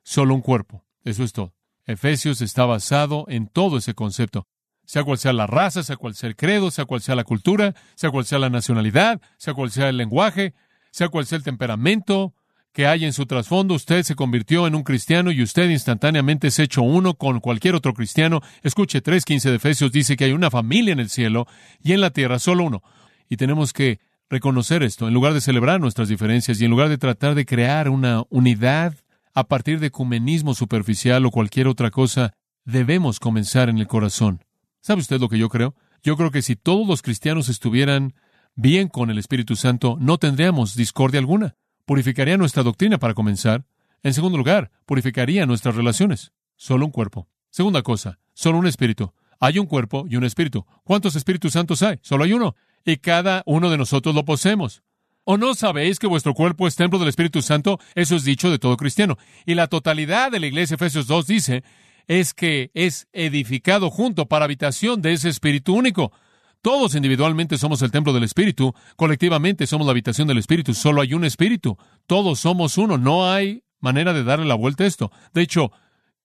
Solo 0.03 0.35
un 0.35 0.42
cuerpo. 0.42 0.85
Eso 1.05 1.25
es 1.25 1.33
todo. 1.33 1.55
Efesios 1.87 2.40
está 2.40 2.64
basado 2.64 3.27
en 3.29 3.47
todo 3.47 3.79
ese 3.79 3.94
concepto. 3.94 4.47
Sea 4.87 5.03
cual 5.03 5.18
sea 5.18 5.33
la 5.33 5.47
raza, 5.47 5.83
sea 5.83 5.97
cual 5.97 6.14
sea 6.14 6.29
el 6.29 6.37
credo, 6.37 6.70
sea 6.70 6.85
cual 6.85 7.01
sea 7.01 7.14
la 7.14 7.25
cultura, 7.25 7.75
sea 7.94 8.11
cual 8.11 8.25
sea 8.25 8.38
la 8.38 8.51
nacionalidad, 8.51 9.20
sea 9.38 9.55
cual 9.55 9.70
sea 9.70 9.88
el 9.88 9.97
lenguaje, 9.97 10.55
sea 10.90 11.09
cual 11.09 11.27
sea 11.27 11.37
el 11.38 11.44
temperamento 11.44 12.35
que 12.75 12.88
hay 12.88 13.05
en 13.05 13.12
su 13.12 13.25
trasfondo, 13.25 13.75
usted 13.75 14.03
se 14.03 14.16
convirtió 14.16 14.66
en 14.66 14.75
un 14.75 14.83
cristiano 14.83 15.31
y 15.31 15.42
usted 15.42 15.70
instantáneamente 15.70 16.49
es 16.49 16.59
hecho 16.59 16.83
uno 16.83 17.14
con 17.14 17.38
cualquier 17.38 17.77
otro 17.77 17.94
cristiano. 17.94 18.40
Escuche, 18.64 19.01
3.15 19.01 19.51
de 19.51 19.57
Efesios 19.57 19.92
dice 19.92 20.16
que 20.16 20.25
hay 20.25 20.33
una 20.33 20.51
familia 20.51 20.92
en 20.92 20.99
el 20.99 21.09
cielo 21.09 21.47
y 21.81 21.92
en 21.92 22.01
la 22.01 22.11
tierra 22.11 22.40
solo 22.40 22.64
uno. 22.64 22.83
Y 23.29 23.37
tenemos 23.37 23.73
que 23.73 24.01
reconocer 24.29 24.83
esto, 24.83 25.07
en 25.07 25.14
lugar 25.14 25.35
de 25.35 25.40
celebrar 25.40 25.81
nuestras 25.81 26.09
diferencias 26.09 26.61
y 26.61 26.64
en 26.64 26.73
lugar 26.73 26.88
de 26.88 26.99
tratar 26.99 27.37
de 27.37 27.47
crear 27.47 27.88
una 27.88 28.25
unidad 28.29 28.97
a 29.35 29.44
partir 29.44 29.81
de 29.81 29.88
ecumenismo 29.88 30.55
superficial 30.55 31.27
o 31.27 31.31
cualquier 31.31 31.66
otra 31.66 31.90
cosa, 31.90 32.35
debemos 32.64 33.18
comenzar 33.18 33.68
en 33.68 33.79
el 33.79 33.88
corazón. 33.88 34.44
¿Sabe 34.81 35.01
usted 35.01 35.20
lo 35.20 35.29
que 35.29 35.38
yo 35.38 35.49
creo? 35.49 35.75
Yo 36.03 36.16
creo 36.16 36.31
que 36.31 36.42
si 36.42 36.55
todos 36.55 36.87
los 36.87 37.03
cristianos 37.03 37.49
estuvieran 37.49 38.14
bien 38.55 38.88
con 38.88 39.11
el 39.11 39.18
Espíritu 39.18 39.57
Santo, 39.57 39.97
no 40.01 40.18
tendríamos 40.18 40.77
discordia 40.77 41.18
alguna. 41.18 41.57
Purificaría 41.85 42.37
nuestra 42.37 42.62
doctrina 42.62 42.99
para 42.99 43.14
comenzar. 43.14 43.64
En 44.03 44.14
segundo 44.14 44.38
lugar, 44.38 44.70
purificaría 44.87 45.47
nuestras 45.47 45.75
relaciones. 45.75 46.33
Solo 46.57 46.87
un 46.87 46.92
cuerpo. 46.92 47.29
Segunda 47.51 47.83
cosa, 47.83 48.18
solo 48.35 48.59
un 48.59 48.66
espíritu. 48.66 49.12
Hay 49.40 49.59
un 49.59 49.66
cuerpo 49.66 50.07
y 50.09 50.16
un 50.16 50.25
espíritu. 50.25 50.64
¿Cuántos 50.85 51.16
Espíritus 51.16 51.53
Santos 51.53 51.83
hay? 51.83 51.99
Solo 52.03 52.25
hay 52.25 52.33
uno. 52.33 52.55
Y 52.85 52.99
cada 52.99 53.42
uno 53.47 53.68
de 53.70 53.79
nosotros 53.79 54.14
lo 54.14 54.25
poseemos. 54.25 54.83
¿O 55.25 55.39
no 55.39 55.55
sabéis 55.55 55.99
que 55.99 56.07
vuestro 56.07 56.35
cuerpo 56.35 56.67
es 56.67 56.77
templo 56.77 56.99
del 56.99 57.09
Espíritu 57.09 57.41
Santo? 57.41 57.81
Eso 57.95 58.15
es 58.15 58.25
dicho 58.25 58.51
de 58.51 58.59
todo 58.59 58.77
cristiano. 58.77 59.17
Y 59.47 59.55
la 59.55 59.69
totalidad 59.69 60.31
de 60.31 60.39
la 60.39 60.47
iglesia, 60.47 60.75
Efesios 60.75 61.07
2, 61.07 61.27
dice, 61.27 61.65
es 62.07 62.35
que 62.35 62.71
es 62.75 63.09
edificado 63.13 63.91
junto 63.91 64.27
para 64.27 64.45
habitación 64.45 65.01
de 65.01 65.15
ese 65.15 65.31
Espíritu 65.31 65.75
único. 65.75 66.13
Todos 66.61 66.95
individualmente 66.95 67.57
somos 67.57 67.81
el 67.81 67.91
templo 67.91 68.13
del 68.13 68.25
Espíritu, 68.25 68.75
colectivamente 68.97 69.67
somos 69.67 69.87
la 69.87 69.93
habitación 69.93 70.29
del 70.29 70.39
Espíritu, 70.39 70.75
solo 70.75 71.01
hay 71.01 71.15
un 71.15 71.25
Espíritu, 71.25 71.77
todos 72.07 72.41
somos 72.41 72.79
uno, 72.79 72.97
no 72.99 73.31
hay 73.31 73.65
manera 73.81 74.13
de 74.13 74.25
darle 74.25 74.47
la 74.47 74.55
vuelta 74.55 74.85
a 74.85 74.87
esto. 74.87 75.11
De 75.33 75.43
hecho, 75.43 75.73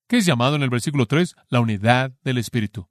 ¿qué 0.08 0.18
es 0.18 0.26
llamado 0.26 0.56
en 0.56 0.64
el 0.64 0.70
versículo 0.70 1.06
3? 1.06 1.36
La 1.50 1.60
unidad 1.60 2.12
del 2.24 2.38
Espíritu. 2.38 2.88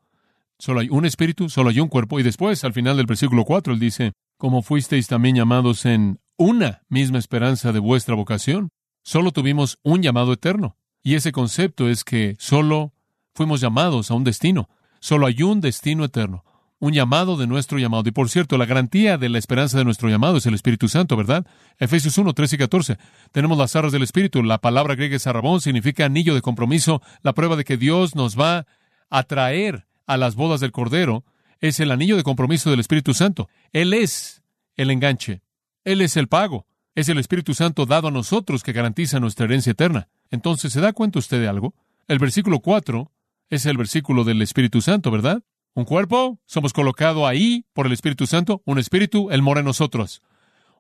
Solo 0.59 0.81
hay 0.81 0.89
un 0.91 1.07
Espíritu, 1.07 1.49
solo 1.49 1.71
hay 1.71 1.81
un 1.81 1.89
cuerpo, 1.89 2.19
y 2.19 2.23
después, 2.23 2.65
al 2.65 2.73
final 2.73 2.97
del 2.97 3.07
versículo 3.07 3.45
4, 3.45 3.73
él 3.73 3.79
dice, 3.79 4.13
como 4.39 4.63
fuisteis 4.63 5.07
también 5.07 5.37
llamados 5.37 5.85
en 5.85 6.21
una 6.37 6.83
misma 6.89 7.19
esperanza 7.19 7.73
de 7.73 7.81
vuestra 7.81 8.15
vocación. 8.15 8.71
Solo 9.03 9.33
tuvimos 9.33 9.79
un 9.83 10.03
llamado 10.03 10.33
eterno. 10.33 10.77
Y 11.03 11.15
ese 11.15 11.33
concepto 11.33 11.89
es 11.89 12.05
que 12.05 12.37
solo 12.39 12.93
fuimos 13.35 13.61
llamados 13.61 14.11
a 14.11 14.15
un 14.15 14.25
destino. 14.25 14.69
Solo 15.01 15.27
hay 15.27 15.43
un 15.43 15.61
destino 15.61 16.05
eterno. 16.05 16.45
Un 16.79 16.93
llamado 16.93 17.37
de 17.37 17.49
nuestro 17.49 17.79
llamado. 17.79 18.09
Y 18.09 18.13
por 18.13 18.29
cierto, 18.29 18.57
la 18.57 18.67
garantía 18.67 19.19
de 19.19 19.29
la 19.29 19.39
esperanza 19.39 19.79
de 19.79 19.85
nuestro 19.85 20.09
llamado 20.09 20.37
es 20.37 20.47
el 20.47 20.55
Espíritu 20.55 20.89
Santo, 20.89 21.17
¿verdad? 21.17 21.45
Efesios 21.79 22.17
1, 22.17 22.33
13 22.33 22.55
y 22.55 22.59
14. 22.59 22.99
Tenemos 23.33 23.59
las 23.59 23.75
arras 23.75 23.91
del 23.91 24.05
Espíritu. 24.05 24.45
La 24.45 24.59
palabra 24.59 24.95
griega 24.95 25.17
es 25.17 25.27
arrabón, 25.27 25.61
significa 25.61 26.05
anillo 26.05 26.35
de 26.35 26.43
compromiso, 26.43 27.03
la 27.23 27.33
prueba 27.33 27.57
de 27.57 27.65
que 27.65 27.77
Dios 27.77 28.15
nos 28.15 28.39
va 28.39 28.67
a 29.11 29.23
traer 29.25 29.88
a 30.09 30.17
las 30.17 30.35
bodas 30.35 30.59
del 30.59 30.73
Cordero 30.73 31.25
es 31.61 31.79
el 31.79 31.93
anillo 31.93 32.17
de 32.17 32.25
compromiso 32.25 32.71
del 32.71 32.81
Espíritu 32.81 33.15
Santo. 33.15 33.49
Él 33.73 33.93
es 33.93 34.43
el 34.75 34.91
enganche. 34.91 35.43
Él 35.85 36.01
es 36.01 36.17
el 36.17 36.27
pago. 36.27 36.67
Es 36.95 37.09
el 37.09 37.19
Espíritu 37.19 37.55
Santo 37.55 37.87
dado 37.87 38.09
a 38.09 38.11
nosotros 38.11 38.65
que 38.65 38.73
garantiza 38.73 39.21
nuestra 39.21 39.45
herencia 39.45 39.73
eterna. 39.73 40.09
Entonces, 40.31 40.73
¿se 40.73 40.81
da 40.81 40.93
cuenta 40.93 41.21
usted 41.21 41.41
de 41.41 41.47
algo? 41.47 41.75
El 42.09 42.19
versículo 42.19 42.61
4 42.61 43.13
es 43.51 43.67
el 43.67 43.77
versículo 43.77 44.25
del 44.25 44.43
Espíritu 44.43 44.81
Santo, 44.81 45.11
¿verdad? 45.11 45.43
Un 45.75 45.85
cuerpo, 45.85 46.41
somos 46.47 46.73
colocados 46.73 47.29
ahí 47.29 47.67
por 47.73 47.87
el 47.87 47.93
Espíritu 47.93 48.27
Santo. 48.27 48.63
Un 48.65 48.79
espíritu, 48.79 49.31
Él 49.31 49.43
mora 49.43 49.61
en 49.61 49.67
nosotros. 49.67 50.23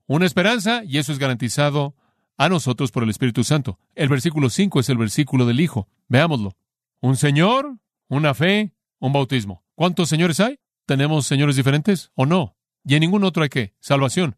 Una 0.07 0.27
esperanza, 0.27 0.83
y 0.85 0.99
eso 0.99 1.12
es 1.12 1.19
garantizado 1.19 1.95
a 2.38 2.49
nosotros 2.49 2.91
por 2.91 3.03
el 3.03 3.11
Espíritu 3.11 3.45
Santo. 3.45 3.79
El 3.95 4.09
versículo 4.09 4.49
5 4.49 4.81
es 4.81 4.88
el 4.88 4.97
versículo 4.97 5.45
del 5.45 5.61
Hijo. 5.61 5.87
Veámoslo. 6.09 6.57
Un 7.01 7.17
Señor, 7.17 7.77
una 8.09 8.33
fe, 8.35 8.73
un 8.99 9.13
bautismo. 9.13 9.65
¿Cuántos 9.75 10.09
señores 10.09 10.41
hay? 10.41 10.59
¿Tenemos 10.87 11.27
señores 11.27 11.57
diferentes 11.57 12.11
o 12.15 12.27
no? 12.27 12.57
Y 12.85 12.95
en 12.95 13.01
ningún 13.01 13.25
otro 13.25 13.43
hay 13.43 13.49
qué? 13.49 13.75
Salvación. 13.81 14.37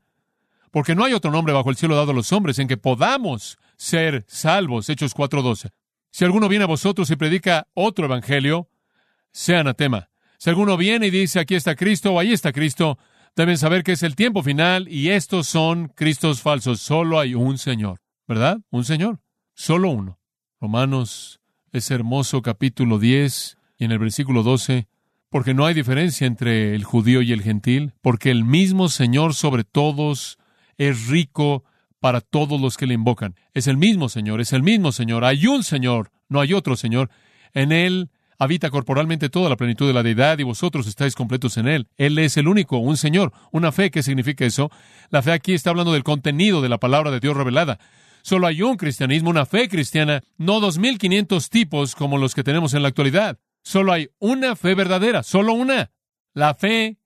Porque 0.70 0.94
no 0.94 1.04
hay 1.04 1.12
otro 1.12 1.30
nombre 1.30 1.52
bajo 1.52 1.70
el 1.70 1.76
cielo 1.76 1.96
dado 1.96 2.12
a 2.12 2.14
los 2.14 2.32
hombres 2.32 2.58
en 2.58 2.68
que 2.68 2.76
podamos 2.76 3.58
ser 3.76 4.24
salvos. 4.28 4.88
Hechos 4.88 5.14
4:12. 5.14 5.70
Si 6.10 6.24
alguno 6.24 6.48
viene 6.48 6.64
a 6.64 6.68
vosotros 6.68 7.10
y 7.10 7.16
predica 7.16 7.68
otro 7.74 8.06
evangelio, 8.06 8.68
sea 9.32 9.60
anatema. 9.60 10.10
Si 10.38 10.50
alguno 10.50 10.76
viene 10.76 11.08
y 11.08 11.10
dice 11.10 11.40
aquí 11.40 11.54
está 11.54 11.76
Cristo 11.76 12.12
o 12.12 12.18
ahí 12.18 12.32
está 12.32 12.52
Cristo, 12.52 12.98
Deben 13.36 13.58
saber 13.58 13.84
que 13.84 13.92
es 13.92 14.02
el 14.02 14.16
tiempo 14.16 14.42
final 14.42 14.88
y 14.88 15.10
estos 15.10 15.46
son 15.46 15.88
Cristos 15.88 16.42
falsos. 16.42 16.80
Solo 16.80 17.18
hay 17.18 17.34
un 17.34 17.58
Señor, 17.58 18.00
¿verdad? 18.26 18.58
Un 18.70 18.84
Señor. 18.84 19.20
Solo 19.54 19.90
uno. 19.90 20.18
Romanos, 20.60 21.40
ese 21.72 21.94
hermoso 21.94 22.42
capítulo 22.42 22.98
10 22.98 23.56
y 23.80 23.86
en 23.86 23.92
el 23.92 23.98
versículo 23.98 24.42
12, 24.42 24.86
porque 25.30 25.54
no 25.54 25.64
hay 25.64 25.74
diferencia 25.74 26.26
entre 26.26 26.74
el 26.74 26.84
judío 26.84 27.22
y 27.22 27.32
el 27.32 27.42
gentil, 27.42 27.94
porque 28.02 28.30
el 28.30 28.44
mismo 28.44 28.88
Señor 28.88 29.34
sobre 29.34 29.64
todos 29.64 30.38
es 30.76 31.08
rico 31.08 31.64
para 31.98 32.20
todos 32.20 32.60
los 32.60 32.76
que 32.76 32.86
le 32.86 32.94
invocan. 32.94 33.34
Es 33.54 33.66
el 33.66 33.78
mismo 33.78 34.10
Señor, 34.10 34.40
es 34.40 34.52
el 34.52 34.62
mismo 34.62 34.92
Señor. 34.92 35.24
Hay 35.24 35.46
un 35.46 35.64
Señor, 35.64 36.10
no 36.28 36.40
hay 36.40 36.52
otro 36.52 36.76
Señor. 36.76 37.10
En 37.54 37.72
Él 37.72 38.10
habita 38.38 38.68
corporalmente 38.68 39.30
toda 39.30 39.48
la 39.48 39.56
plenitud 39.56 39.86
de 39.86 39.94
la 39.94 40.02
deidad 40.02 40.38
y 40.38 40.42
vosotros 40.44 40.86
estáis 40.86 41.14
completos 41.14 41.56
en 41.56 41.66
Él. 41.66 41.88
Él 41.96 42.18
es 42.18 42.36
el 42.36 42.46
único, 42.46 42.76
un 42.76 42.98
Señor, 42.98 43.32
una 43.50 43.72
fe. 43.72 43.90
¿Qué 43.90 44.02
significa 44.02 44.44
eso? 44.44 44.70
La 45.08 45.22
fe 45.22 45.32
aquí 45.32 45.54
está 45.54 45.70
hablando 45.70 45.94
del 45.94 46.04
contenido 46.04 46.60
de 46.60 46.68
la 46.68 46.78
palabra 46.78 47.10
de 47.10 47.20
Dios 47.20 47.34
revelada. 47.34 47.78
Solo 48.22 48.46
hay 48.46 48.60
un 48.60 48.76
cristianismo, 48.76 49.30
una 49.30 49.46
fe 49.46 49.70
cristiana, 49.70 50.22
no 50.36 50.60
dos 50.60 50.78
mil 50.78 50.98
quinientos 50.98 51.48
tipos 51.48 51.94
como 51.94 52.18
los 52.18 52.34
que 52.34 52.44
tenemos 52.44 52.74
en 52.74 52.82
la 52.82 52.88
actualidad. 52.88 53.38
Solo 53.70 53.92
hay 53.92 54.10
una 54.18 54.56
fe 54.56 54.74
verdadera, 54.74 55.22
solo 55.22 55.52
una. 55.52 55.92
La 56.34 56.54
fe 56.54 56.98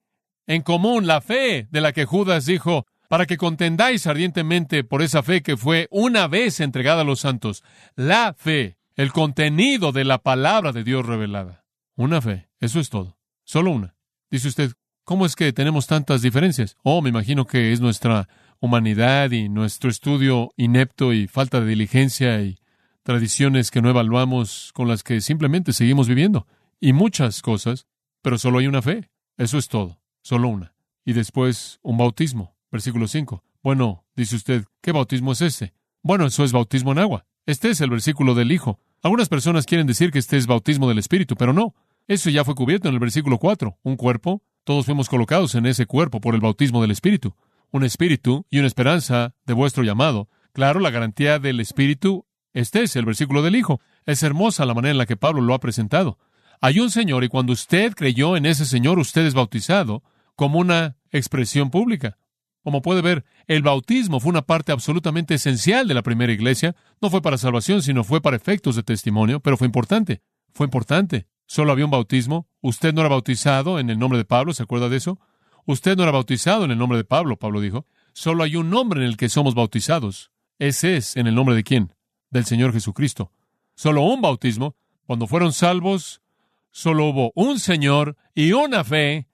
en 0.47 0.63
común, 0.63 1.05
la 1.05 1.21
fe 1.21 1.67
de 1.69 1.79
la 1.79 1.93
que 1.93 2.05
Judas 2.05 2.47
dijo, 2.47 2.87
para 3.07 3.27
que 3.27 3.37
contendáis 3.37 4.07
ardientemente 4.07 4.83
por 4.83 5.03
esa 5.03 5.21
fe 5.21 5.43
que 5.43 5.57
fue 5.57 5.87
una 5.91 6.27
vez 6.27 6.59
entregada 6.59 7.01
a 7.01 7.05
los 7.05 7.19
santos. 7.19 7.63
La 7.95 8.33
fe 8.33 8.79
el 8.95 9.11
contenido 9.11 9.91
de 9.91 10.05
la 10.05 10.17
palabra 10.17 10.71
de 10.71 10.83
Dios 10.83 11.05
revelada. 11.05 11.65
Una 11.95 12.19
fe, 12.19 12.49
eso 12.59 12.79
es 12.79 12.89
todo. 12.89 13.19
Solo 13.43 13.69
una. 13.69 13.93
Dice 14.31 14.47
usted, 14.47 14.71
¿cómo 15.03 15.27
es 15.27 15.35
que 15.35 15.53
tenemos 15.53 15.85
tantas 15.85 16.23
diferencias? 16.23 16.77
Oh, 16.81 16.99
me 17.03 17.09
imagino 17.09 17.45
que 17.45 17.73
es 17.73 17.79
nuestra 17.79 18.27
humanidad 18.59 19.29
y 19.29 19.49
nuestro 19.49 19.91
estudio 19.91 20.51
inepto 20.57 21.13
y 21.13 21.27
falta 21.27 21.61
de 21.61 21.67
diligencia 21.67 22.41
y 22.41 22.57
tradiciones 23.03 23.69
que 23.69 23.83
no 23.83 23.91
evaluamos 23.91 24.71
con 24.73 24.87
las 24.87 25.03
que 25.03 25.21
simplemente 25.21 25.73
seguimos 25.73 26.07
viviendo. 26.07 26.47
Y 26.85 26.93
muchas 26.93 27.41
cosas, 27.41 27.87
pero 28.21 28.37
solo 28.37 28.59
hay 28.59 28.67
una 28.67 28.83
fe. 28.83 29.09
Eso 29.37 29.57
es 29.57 29.69
todo. 29.69 29.99
Solo 30.21 30.49
una. 30.49 30.75
Y 31.03 31.13
después 31.13 31.79
un 31.81 31.97
bautismo. 31.97 32.55
Versículo 32.71 33.07
5. 33.07 33.43
Bueno, 33.63 34.05
dice 34.15 34.35
usted, 34.35 34.65
¿qué 34.81 34.91
bautismo 34.91 35.31
es 35.31 35.41
este? 35.41 35.73
Bueno, 36.03 36.27
eso 36.27 36.43
es 36.43 36.51
bautismo 36.51 36.91
en 36.91 36.99
agua. 36.99 37.25
Este 37.47 37.71
es 37.71 37.81
el 37.81 37.89
versículo 37.89 38.35
del 38.35 38.51
Hijo. 38.51 38.79
Algunas 39.01 39.29
personas 39.29 39.65
quieren 39.65 39.87
decir 39.87 40.11
que 40.11 40.19
este 40.19 40.37
es 40.37 40.45
bautismo 40.45 40.87
del 40.87 40.99
Espíritu, 40.99 41.35
pero 41.35 41.53
no. 41.53 41.73
Eso 42.07 42.29
ya 42.29 42.45
fue 42.45 42.53
cubierto 42.53 42.87
en 42.87 42.93
el 42.93 42.99
versículo 42.99 43.39
4. 43.39 43.79
Un 43.81 43.95
cuerpo, 43.95 44.43
todos 44.63 44.85
fuimos 44.85 45.09
colocados 45.09 45.55
en 45.55 45.65
ese 45.65 45.87
cuerpo 45.87 46.21
por 46.21 46.35
el 46.35 46.41
bautismo 46.41 46.83
del 46.83 46.91
Espíritu. 46.91 47.33
Un 47.71 47.83
Espíritu 47.83 48.45
y 48.51 48.59
una 48.59 48.67
esperanza 48.67 49.33
de 49.47 49.53
vuestro 49.53 49.81
llamado. 49.83 50.29
Claro, 50.53 50.79
la 50.79 50.91
garantía 50.91 51.39
del 51.39 51.61
Espíritu, 51.61 52.27
este 52.53 52.83
es 52.83 52.95
el 52.95 53.05
versículo 53.05 53.41
del 53.41 53.55
Hijo. 53.55 53.81
Es 54.05 54.21
hermosa 54.21 54.67
la 54.67 54.75
manera 54.75 54.91
en 54.91 54.99
la 54.99 55.07
que 55.07 55.17
Pablo 55.17 55.41
lo 55.41 55.55
ha 55.55 55.59
presentado. 55.59 56.19
Hay 56.65 56.79
un 56.79 56.89
Señor 56.89 57.23
y 57.23 57.29
cuando 57.29 57.53
usted 57.53 57.93
creyó 57.93 58.35
en 58.35 58.47
ese 58.47 58.65
Señor, 58.65 58.97
usted 58.97 59.23
es 59.27 59.35
bautizado 59.35 60.01
como 60.35 60.57
una 60.57 60.97
expresión 61.11 61.69
pública. 61.69 62.17
Como 62.63 62.81
puede 62.81 63.03
ver, 63.03 63.23
el 63.45 63.61
bautismo 63.61 64.19
fue 64.19 64.31
una 64.31 64.41
parte 64.41 64.71
absolutamente 64.71 65.35
esencial 65.35 65.87
de 65.87 65.93
la 65.93 66.01
primera 66.01 66.33
iglesia. 66.33 66.75
No 67.03 67.11
fue 67.11 67.21
para 67.21 67.37
salvación, 67.37 67.83
sino 67.83 68.03
fue 68.03 68.19
para 68.19 68.35
efectos 68.35 68.75
de 68.75 68.81
testimonio, 68.81 69.41
pero 69.41 69.57
fue 69.57 69.67
importante. 69.67 70.23
Fue 70.53 70.65
importante. 70.65 71.27
Solo 71.45 71.71
había 71.71 71.85
un 71.85 71.91
bautismo. 71.91 72.47
Usted 72.61 72.95
no 72.95 73.01
era 73.01 73.11
bautizado 73.11 73.77
en 73.77 73.91
el 73.91 73.99
nombre 73.99 74.17
de 74.17 74.25
Pablo, 74.25 74.51
¿se 74.51 74.63
acuerda 74.63 74.89
de 74.89 74.97
eso? 74.97 75.19
Usted 75.67 75.95
no 75.95 76.01
era 76.01 76.13
bautizado 76.13 76.65
en 76.65 76.71
el 76.71 76.79
nombre 76.79 76.97
de 76.97 77.03
Pablo, 77.03 77.37
Pablo 77.37 77.61
dijo. 77.61 77.85
Solo 78.13 78.41
hay 78.41 78.55
un 78.55 78.71
nombre 78.71 79.01
en 79.01 79.05
el 79.05 79.17
que 79.17 79.29
somos 79.29 79.53
bautizados. 79.53 80.31
Ese 80.57 80.97
es 80.97 81.15
en 81.15 81.27
el 81.27 81.35
nombre 81.35 81.55
de 81.55 81.63
quién? 81.63 81.93
Del 82.31 82.45
Señor 82.45 82.73
Jesucristo. 82.73 83.31
Solo 83.75 84.01
un 84.01 84.19
bautismo. 84.19 84.75
Cuando 85.05 85.27
fueron 85.27 85.53
salvos, 85.53 86.23
solo 86.75 87.05
hubo 87.05 87.31
un 87.35 87.57
Señor 87.57 88.17
y 88.33 88.51
una 88.51 88.83
fe 88.83 89.29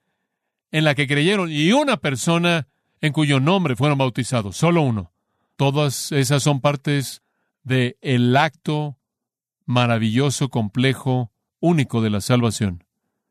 en 0.70 0.84
la 0.84 0.94
que 0.94 1.08
creyeron 1.08 1.50
y 1.50 1.72
una 1.72 1.96
persona 1.96 2.68
en 3.00 3.12
cuyo 3.12 3.40
nombre 3.40 3.74
fueron 3.74 3.98
bautizados, 3.98 4.56
solo 4.56 4.82
uno. 4.82 5.12
Todas 5.56 6.12
esas 6.12 6.44
son 6.44 6.60
partes 6.60 7.20
de 7.64 7.98
el 8.00 8.36
acto 8.36 8.96
maravilloso, 9.66 10.50
complejo, 10.50 11.32
único 11.58 12.00
de 12.00 12.10
la 12.10 12.20
salvación. 12.20 12.84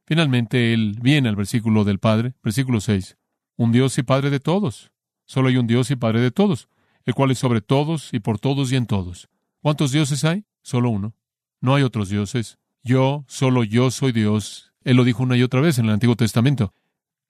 Finalmente, 0.06 0.74
él 0.74 0.98
viene 1.02 1.30
al 1.30 1.38
versículo 1.38 1.86
del 1.86 2.00
Padre, 2.00 2.34
versículo 2.44 2.82
6. 2.82 3.18
Un 3.56 3.72
Dios 3.72 3.98
y 3.98 4.04
Padre 4.04 4.30
de 4.30 4.42
todos. 4.42 4.92
Solo 5.24 5.48
hay 5.48 5.56
un 5.56 5.68
Dios 5.68 5.90
y 5.90 5.96
Padre 5.96 6.20
de 6.20 6.32
todos, 6.32 6.68
el 7.06 7.14
cual 7.14 7.32
es 7.32 7.40
sobre 7.40 7.62
todos 7.62 8.14
y 8.14 8.20
por 8.20 8.40
todos 8.40 8.74
y 8.74 8.76
en 8.76 8.88
todos. 8.88 9.30
¿Cuántos 9.62 9.94
dioses 9.94 10.26
hay? 10.26 10.44
Solo 10.64 10.90
uno. 10.90 11.16
No 11.62 11.76
hay 11.76 11.84
otros 11.84 12.10
dioses. 12.10 12.58
Yo, 12.84 13.26
solo 13.28 13.64
yo 13.64 13.92
soy 13.92 14.12
Dios. 14.12 14.74
Él 14.84 14.98
lo 14.98 15.04
dijo 15.04 15.24
una 15.24 15.38
y 15.38 15.44
otra 15.44 15.62
vez 15.62 15.78
en 15.78 15.86
el 15.86 15.92
Antiguo 15.92 16.16
Testamento. 16.16 16.74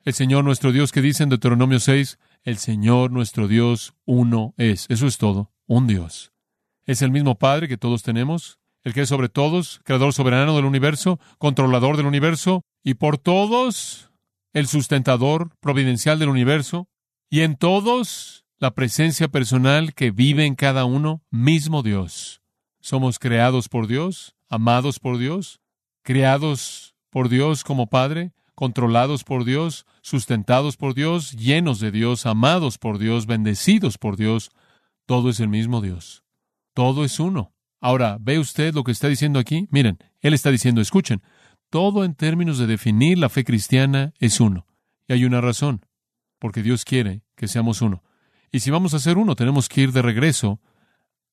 El 0.03 0.13
Señor 0.13 0.43
nuestro 0.43 0.71
Dios 0.71 0.91
que 0.91 1.01
dice 1.01 1.23
en 1.23 1.29
Deuteronomio 1.29 1.79
6, 1.79 2.17
el 2.43 2.57
Señor 2.57 3.11
nuestro 3.11 3.47
Dios 3.47 3.93
uno 4.05 4.53
es. 4.57 4.85
Eso 4.89 5.07
es 5.07 5.17
todo, 5.17 5.51
un 5.67 5.87
Dios. 5.87 6.31
Es 6.85 7.01
el 7.01 7.11
mismo 7.11 7.37
Padre 7.37 7.67
que 7.67 7.77
todos 7.77 8.01
tenemos, 8.01 8.59
el 8.83 8.93
que 8.93 9.01
es 9.01 9.09
sobre 9.09 9.29
todos, 9.29 9.79
creador 9.83 10.13
soberano 10.13 10.55
del 10.55 10.65
universo, 10.65 11.19
controlador 11.37 11.97
del 11.97 12.07
universo, 12.07 12.63
y 12.83 12.95
por 12.95 13.17
todos 13.17 14.09
el 14.53 14.67
sustentador 14.67 15.55
providencial 15.59 16.17
del 16.17 16.29
universo, 16.29 16.87
y 17.29 17.41
en 17.41 17.55
todos 17.55 18.45
la 18.57 18.71
presencia 18.71 19.27
personal 19.27 19.93
que 19.93 20.11
vive 20.11 20.45
en 20.45 20.55
cada 20.55 20.85
uno, 20.85 21.21
mismo 21.29 21.83
Dios. 21.83 22.41
Somos 22.79 23.19
creados 23.19 23.69
por 23.69 23.87
Dios, 23.87 24.35
amados 24.51 24.99
por 24.99 25.17
Dios, 25.17 25.61
creados 26.03 26.93
por 27.09 27.29
Dios 27.29 27.63
como 27.63 27.87
Padre, 27.87 28.33
controlados 28.53 29.23
por 29.23 29.45
Dios, 29.45 29.85
sustentados 30.01 30.75
por 30.75 30.93
Dios, 30.93 31.31
llenos 31.31 31.79
de 31.79 31.89
Dios, 31.89 32.25
amados 32.25 32.77
por 32.77 32.99
Dios, 32.99 33.25
bendecidos 33.25 33.97
por 33.97 34.17
Dios. 34.17 34.51
Todo 35.05 35.29
es 35.29 35.39
el 35.39 35.47
mismo 35.47 35.81
Dios. 35.81 36.23
Todo 36.73 37.05
es 37.05 37.19
uno. 37.19 37.53
Ahora, 37.79 38.17
¿ve 38.19 38.39
usted 38.39 38.73
lo 38.75 38.83
que 38.83 38.91
está 38.91 39.07
diciendo 39.07 39.39
aquí? 39.39 39.67
Miren, 39.71 39.97
Él 40.19 40.33
está 40.33 40.51
diciendo, 40.51 40.81
escuchen, 40.81 41.23
todo 41.69 42.03
en 42.03 42.13
términos 42.13 42.57
de 42.57 42.67
definir 42.67 43.17
la 43.17 43.29
fe 43.29 43.45
cristiana 43.45 44.13
es 44.19 44.41
uno. 44.41 44.67
Y 45.07 45.13
hay 45.13 45.23
una 45.23 45.39
razón, 45.39 45.85
porque 46.39 46.61
Dios 46.61 46.83
quiere 46.83 47.23
que 47.35 47.47
seamos 47.47 47.81
uno. 47.81 48.03
Y 48.51 48.59
si 48.59 48.69
vamos 48.69 48.93
a 48.93 48.99
ser 48.99 49.17
uno, 49.17 49.35
tenemos 49.35 49.69
que 49.69 49.81
ir 49.81 49.93
de 49.93 50.01
regreso 50.01 50.59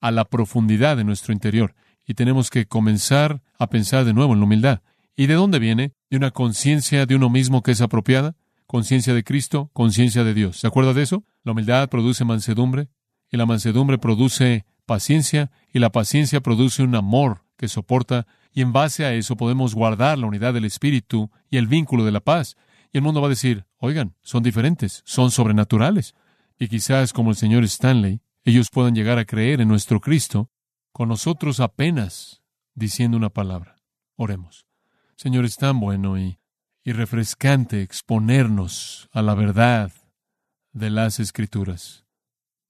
a 0.01 0.13
la 0.13 0.25
profundidad 0.25 0.97
de 0.97 1.03
nuestro 1.03 1.33
interior 1.33 1.75
y 2.09 2.15
tenemos 2.15 2.49
que 2.49 2.67
comenzar 2.67 3.43
a 3.59 3.69
pensar 3.69 4.07
de 4.07 4.15
nuevo 4.15 4.33
en 4.33 4.41
la 4.41 4.47
humildad. 4.47 4.81
¿Y 5.15 5.27
de 5.27 5.35
dónde 5.35 5.59
viene? 5.59 5.93
De 6.09 6.17
una 6.17 6.31
conciencia 6.31 7.05
de 7.05 7.15
uno 7.15 7.29
mismo 7.29 7.63
que 7.63 7.73
es 7.73 7.83
apropiada, 7.83 8.35
conciencia 8.67 9.13
de 9.13 9.23
Cristo, 9.23 9.71
conciencia 9.75 10.25
de 10.25 10.33
Dios. 10.33 10.57
¿Se 10.59 10.67
acuerda 10.67 10.95
de 10.95 11.03
eso? 11.03 11.25
La 11.45 11.53
humildad 11.53 11.89
produce 11.91 12.25
mansedumbre, 12.25 12.89
y 13.31 13.37
la 13.37 13.45
mansedumbre 13.45 13.99
produce 13.99 14.65
paciencia, 14.87 15.51
y 15.71 15.81
la 15.81 15.93
paciencia 15.93 16.41
produce 16.41 16.83
un 16.83 16.95
amor 16.95 17.45
que 17.59 17.69
soporta, 17.69 18.27
y 18.55 18.63
en 18.63 18.73
base 18.73 19.05
a 19.05 19.13
eso 19.13 19.37
podemos 19.37 19.75
guardar 19.75 20.19
la 20.19 20.27
unidad 20.27 20.55
del 20.55 20.65
Espíritu 20.65 21.31
y 21.51 21.59
el 21.59 21.67
vínculo 21.67 22.07
de 22.07 22.13
la 22.13 22.21
paz. 22.21 22.57
Y 22.91 22.97
el 22.97 23.03
mundo 23.03 23.21
va 23.21 23.27
a 23.27 23.31
decir, 23.31 23.67
oigan, 23.77 24.15
son 24.23 24.43
diferentes, 24.43 25.03
son 25.05 25.31
sobrenaturales. 25.31 26.15
Y 26.59 26.69
quizás 26.69 27.13
como 27.13 27.31
el 27.31 27.37
señor 27.37 27.65
Stanley, 27.65 28.23
ellos 28.45 28.71
puedan 28.71 28.95
llegar 28.95 29.19
a 29.19 29.27
creer 29.27 29.61
en 29.61 29.69
nuestro 29.69 30.01
Cristo, 30.01 30.51
con 30.93 31.09
nosotros 31.09 31.61
apenas 31.61 32.43
diciendo 32.75 33.17
una 33.17 33.31
palabra. 33.31 33.77
Oremos. 34.17 34.67
Señor, 35.17 35.45
es 35.45 35.57
tan 35.57 35.81
bueno 35.81 36.19
y, 36.19 36.39
y 36.85 36.93
refrescante 36.93 37.83
exponernos 37.83 39.09
a 39.13 39.23
la 39.23 39.35
verdad 39.35 39.93
de 40.73 40.91
las 40.91 41.21
Escrituras. 41.21 42.05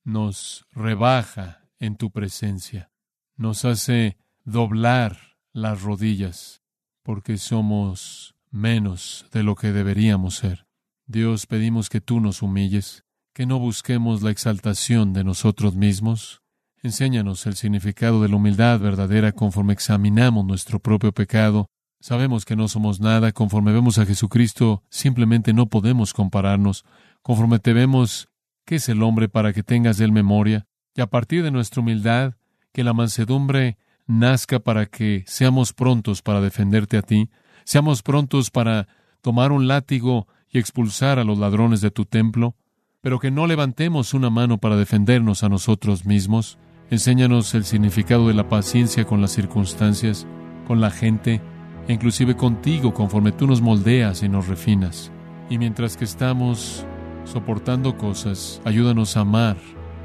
Nos 0.04 0.66
rebaja 0.72 1.68
en 1.78 1.96
tu 1.96 2.10
presencia, 2.10 2.90
nos 3.36 3.64
hace 3.64 4.16
doblar 4.44 5.36
las 5.52 5.82
rodillas, 5.82 6.62
porque 7.02 7.36
somos 7.36 8.34
menos 8.50 9.26
de 9.32 9.42
lo 9.42 9.54
que 9.54 9.72
deberíamos 9.72 10.36
ser. 10.36 10.66
Dios, 11.06 11.46
pedimos 11.46 11.88
que 11.88 12.00
tú 12.00 12.20
nos 12.20 12.42
humilles, 12.42 13.04
que 13.32 13.46
no 13.46 13.58
busquemos 13.58 14.22
la 14.22 14.30
exaltación 14.30 15.12
de 15.12 15.24
nosotros 15.24 15.74
mismos. 15.74 16.42
Enséñanos 16.82 17.46
el 17.46 17.56
significado 17.56 18.22
de 18.22 18.28
la 18.28 18.36
humildad 18.36 18.78
verdadera 18.80 19.32
conforme 19.32 19.72
examinamos 19.72 20.44
nuestro 20.44 20.78
propio 20.78 21.12
pecado 21.12 21.68
Sabemos 22.00 22.44
que 22.44 22.54
no 22.54 22.68
somos 22.68 23.00
nada, 23.00 23.32
conforme 23.32 23.72
vemos 23.72 23.98
a 23.98 24.06
Jesucristo, 24.06 24.84
simplemente 24.88 25.52
no 25.52 25.66
podemos 25.66 26.14
compararnos. 26.14 26.84
Conforme 27.22 27.58
te 27.58 27.72
vemos, 27.72 28.28
¿qué 28.64 28.76
es 28.76 28.88
el 28.88 29.02
hombre 29.02 29.28
para 29.28 29.52
que 29.52 29.64
tengas 29.64 29.98
de 29.98 30.04
él 30.04 30.12
memoria? 30.12 30.66
Y 30.94 31.00
a 31.00 31.08
partir 31.08 31.42
de 31.42 31.50
nuestra 31.50 31.80
humildad, 31.80 32.34
que 32.72 32.84
la 32.84 32.92
mansedumbre 32.92 33.78
nazca 34.06 34.60
para 34.60 34.86
que 34.86 35.24
seamos 35.26 35.72
prontos 35.72 36.22
para 36.22 36.40
defenderte 36.40 36.98
a 36.98 37.02
ti, 37.02 37.30
seamos 37.64 38.02
prontos 38.02 38.50
para 38.50 38.86
tomar 39.20 39.50
un 39.50 39.66
látigo 39.66 40.28
y 40.48 40.60
expulsar 40.60 41.18
a 41.18 41.24
los 41.24 41.38
ladrones 41.38 41.80
de 41.80 41.90
tu 41.90 42.04
templo, 42.04 42.54
pero 43.00 43.18
que 43.18 43.32
no 43.32 43.48
levantemos 43.48 44.14
una 44.14 44.30
mano 44.30 44.58
para 44.58 44.76
defendernos 44.76 45.42
a 45.42 45.48
nosotros 45.48 46.06
mismos. 46.06 46.58
Enséñanos 46.90 47.54
el 47.54 47.64
significado 47.64 48.28
de 48.28 48.34
la 48.34 48.48
paciencia 48.48 49.04
con 49.04 49.20
las 49.20 49.32
circunstancias, 49.32 50.26
con 50.66 50.80
la 50.80 50.90
gente, 50.90 51.42
e 51.86 51.92
inclusive 51.92 52.34
contigo 52.34 52.94
conforme 52.94 53.30
tú 53.30 53.46
nos 53.46 53.60
moldeas 53.60 54.22
y 54.22 54.28
nos 54.30 54.48
refinas. 54.48 55.12
Y 55.50 55.58
mientras 55.58 55.98
que 55.98 56.04
estamos 56.04 56.86
soportando 57.24 57.98
cosas, 57.98 58.62
ayúdanos 58.64 59.18
a 59.18 59.20
amar 59.20 59.58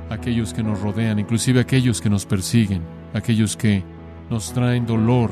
a 0.10 0.15
aquellos 0.15 0.54
que 0.54 0.62
nos 0.62 0.82
rodean, 0.82 1.19
inclusive 1.19 1.60
a 1.60 1.62
aquellos 1.62 2.02
que 2.02 2.10
nos 2.10 2.26
persiguen, 2.26 2.82
aquellos 3.13 3.56
que 3.56 3.82
nos 4.30 4.52
traen 4.52 4.86
dolor 4.86 5.32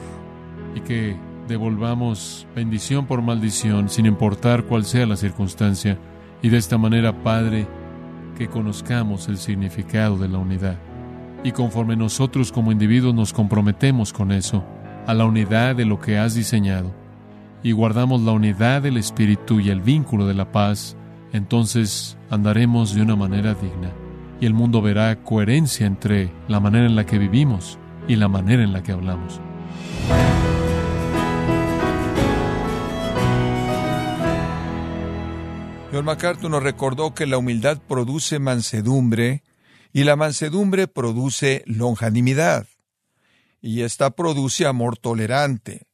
y 0.74 0.80
que 0.80 1.18
devolvamos 1.50 2.48
bendición 2.56 3.08
por 3.08 3.22
maldición 3.22 3.90
sin 3.90 4.06
importar 4.06 4.64
cuál 4.64 4.86
sea 4.86 5.06
la 5.06 5.18
circunstancia. 5.18 6.00
Y 6.42 6.48
de 6.48 6.58
esta 6.58 6.78
manera, 6.78 7.24
Padre, 7.24 7.68
que 8.38 8.48
conozcamos 8.48 9.28
el 9.28 9.38
significado 9.38 10.18
de 10.18 10.30
la 10.30 10.38
unidad. 10.38 10.91
Y 11.44 11.52
conforme 11.54 11.96
nosotros 11.96 12.52
como 12.52 12.72
individuos 12.72 13.16
nos 13.16 13.34
comprometemos 13.34 14.14
con 14.14 14.32
eso, 14.32 14.64
a 15.08 15.14
la 15.14 15.26
unidad 15.26 15.76
de 15.76 15.86
lo 15.86 16.00
que 16.00 16.18
has 16.18 16.36
diseñado, 16.36 16.94
y 17.64 17.72
guardamos 17.72 18.22
la 18.22 18.32
unidad 18.32 18.84
del 18.84 18.98
Espíritu 18.98 19.60
y 19.60 19.70
el 19.70 19.82
vínculo 19.82 20.28
de 20.28 20.36
la 20.36 20.52
paz, 20.52 20.96
entonces 21.34 22.18
andaremos 22.30 22.94
de 22.94 23.02
una 23.02 23.16
manera 23.16 23.56
digna, 23.56 23.92
y 24.40 24.46
el 24.46 24.54
mundo 24.54 24.82
verá 24.82 25.24
coherencia 25.24 25.88
entre 25.88 26.32
la 26.48 26.60
manera 26.60 26.86
en 26.86 26.96
la 26.96 27.06
que 27.06 27.18
vivimos 27.18 27.80
y 28.08 28.16
la 28.16 28.28
manera 28.28 28.64
en 28.64 28.74
la 28.74 28.84
que 28.84 28.92
hablamos. 28.92 29.42
John 35.92 36.06
MacArthur 36.06 36.50
nos 36.50 36.64
recordó 36.64 37.14
que 37.14 37.26
la 37.26 37.38
humildad 37.38 37.80
produce 37.86 38.40
mansedumbre 38.40 39.44
y 39.94 40.04
la 40.04 40.16
mansedumbre 40.16 40.88
produce 40.88 41.64
longanimidad. 41.66 42.68
Y 43.62 43.82
esta 43.82 44.12
produce 44.12 44.66
amor 44.66 44.98
tolerante, 44.98 45.88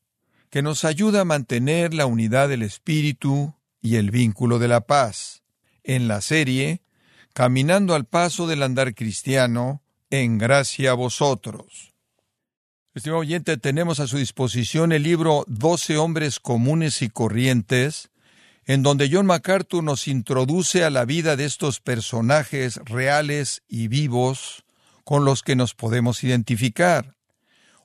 que 0.50 0.62
nos 0.62 0.86
ayuda 0.86 1.22
a 1.22 1.26
mantener 1.26 1.94
la 1.94 2.06
unidad 2.06 2.50
del 2.50 2.64
espíritu 2.64 3.56
y 3.82 3.96
el 3.96 4.12
vínculo 4.12 4.60
de 4.60 4.68
la 4.68 4.82
paz. 4.82 5.44
En 5.84 6.08
la 6.08 6.22
serie, 6.22 6.82
Caminando 7.38 7.94
al 7.94 8.06
paso 8.06 8.48
del 8.48 8.64
andar 8.64 8.96
cristiano, 8.96 9.84
en 10.10 10.40
gracia 10.40 10.90
a 10.90 10.94
vosotros. 10.96 11.94
Estimado 12.96 13.20
oyente, 13.20 13.58
tenemos 13.58 14.00
a 14.00 14.08
su 14.08 14.18
disposición 14.18 14.92
el 14.92 15.04
libro 15.04 15.44
Doce 15.46 15.98
hombres 15.98 16.40
comunes 16.40 17.04
y 17.04 17.10
corrientes, 17.10 18.10
en 18.68 18.84
donde 18.84 19.10
John 19.10 19.26
MacArthur 19.26 19.82
nos 19.82 20.10
introduce 20.10 20.84
a 20.84 20.90
la 20.90 21.06
vida 21.06 21.38
de 21.38 21.46
estos 21.46 21.80
personajes 21.80 22.82
reales 22.84 23.64
y 23.70 23.88
vivos 23.88 24.66
con 25.06 25.24
los 25.24 25.42
que 25.42 25.56
nos 25.56 25.74
podemos 25.74 26.22
identificar. 26.26 27.16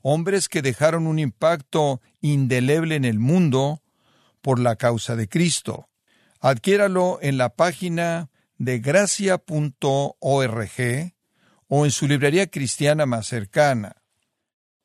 Hombres 0.03 0.49
que 0.49 0.61
dejaron 0.61 1.07
un 1.07 1.21
impacto 1.21 2.01
indeleble 2.21 2.97
en 2.97 3.05
el 3.05 3.21
mundo 3.21 3.81
por 4.41 4.59
la 4.59 4.75
causa 4.75 5.15
de 5.15 5.29
Cristo. 5.29 5.89
Adquiéralo 6.41 7.21
en 7.23 7.39
la 7.39 7.51
página 7.51 8.31
de 8.59 8.81
gracia.org 8.81 9.45
o 11.69 11.85
en 11.85 11.91
su 11.93 12.09
librería 12.09 12.49
cristiana 12.49 13.07
más 13.07 13.29
cercana. 13.29 14.02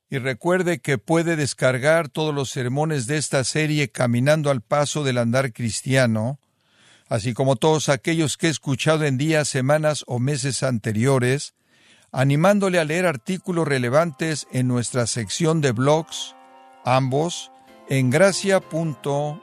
Y 0.10 0.20
recuerde 0.20 0.80
que 0.80 0.98
puede 0.98 1.36
descargar 1.36 2.08
todos 2.08 2.34
los 2.34 2.50
sermones 2.50 3.08
de 3.08 3.18
esta 3.18 3.44
serie 3.44 3.90
Caminando 3.90 4.50
al 4.50 4.62
Paso 4.62 5.04
del 5.04 5.18
Andar 5.18 5.52
Cristiano, 5.52 6.40
así 7.10 7.34
como 7.34 7.58
todos 7.58 7.90
aquellos 7.90 8.38
que 8.38 8.48
he 8.48 8.50
escuchado 8.50 9.04
en 9.04 9.18
días, 9.18 9.50
semanas 9.50 10.06
o 10.08 10.20
meses 10.20 10.64
anteriores, 10.64 11.56
animándole 12.14 12.80
a 12.80 12.86
leer 12.86 13.06
artículos 13.06 13.68
relevantes 13.68 14.48
en 14.54 14.68
nuestra 14.68 15.08
sección 15.08 15.60
de 15.60 15.74
blogs, 15.74 16.36
ambos 16.86 17.52
en 17.90 18.10
gracia.org. 18.10 19.42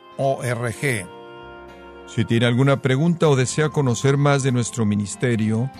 Si 2.06 2.24
tiene 2.24 2.46
alguna 2.46 2.80
pregunta 2.80 3.28
o 3.28 3.36
desea 3.36 3.68
conocer 3.68 4.16
más 4.16 4.42
de 4.42 4.52
nuestro 4.52 4.86
ministerio, 4.86 5.70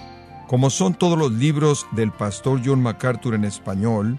como 0.47 0.68
son 0.68 0.94
todos 0.94 1.18
los 1.18 1.33
libros 1.33 1.87
del 1.92 2.12
pastor 2.12 2.61
John 2.62 2.83
MacArthur 2.83 3.35
en 3.35 3.44
español, 3.44 4.18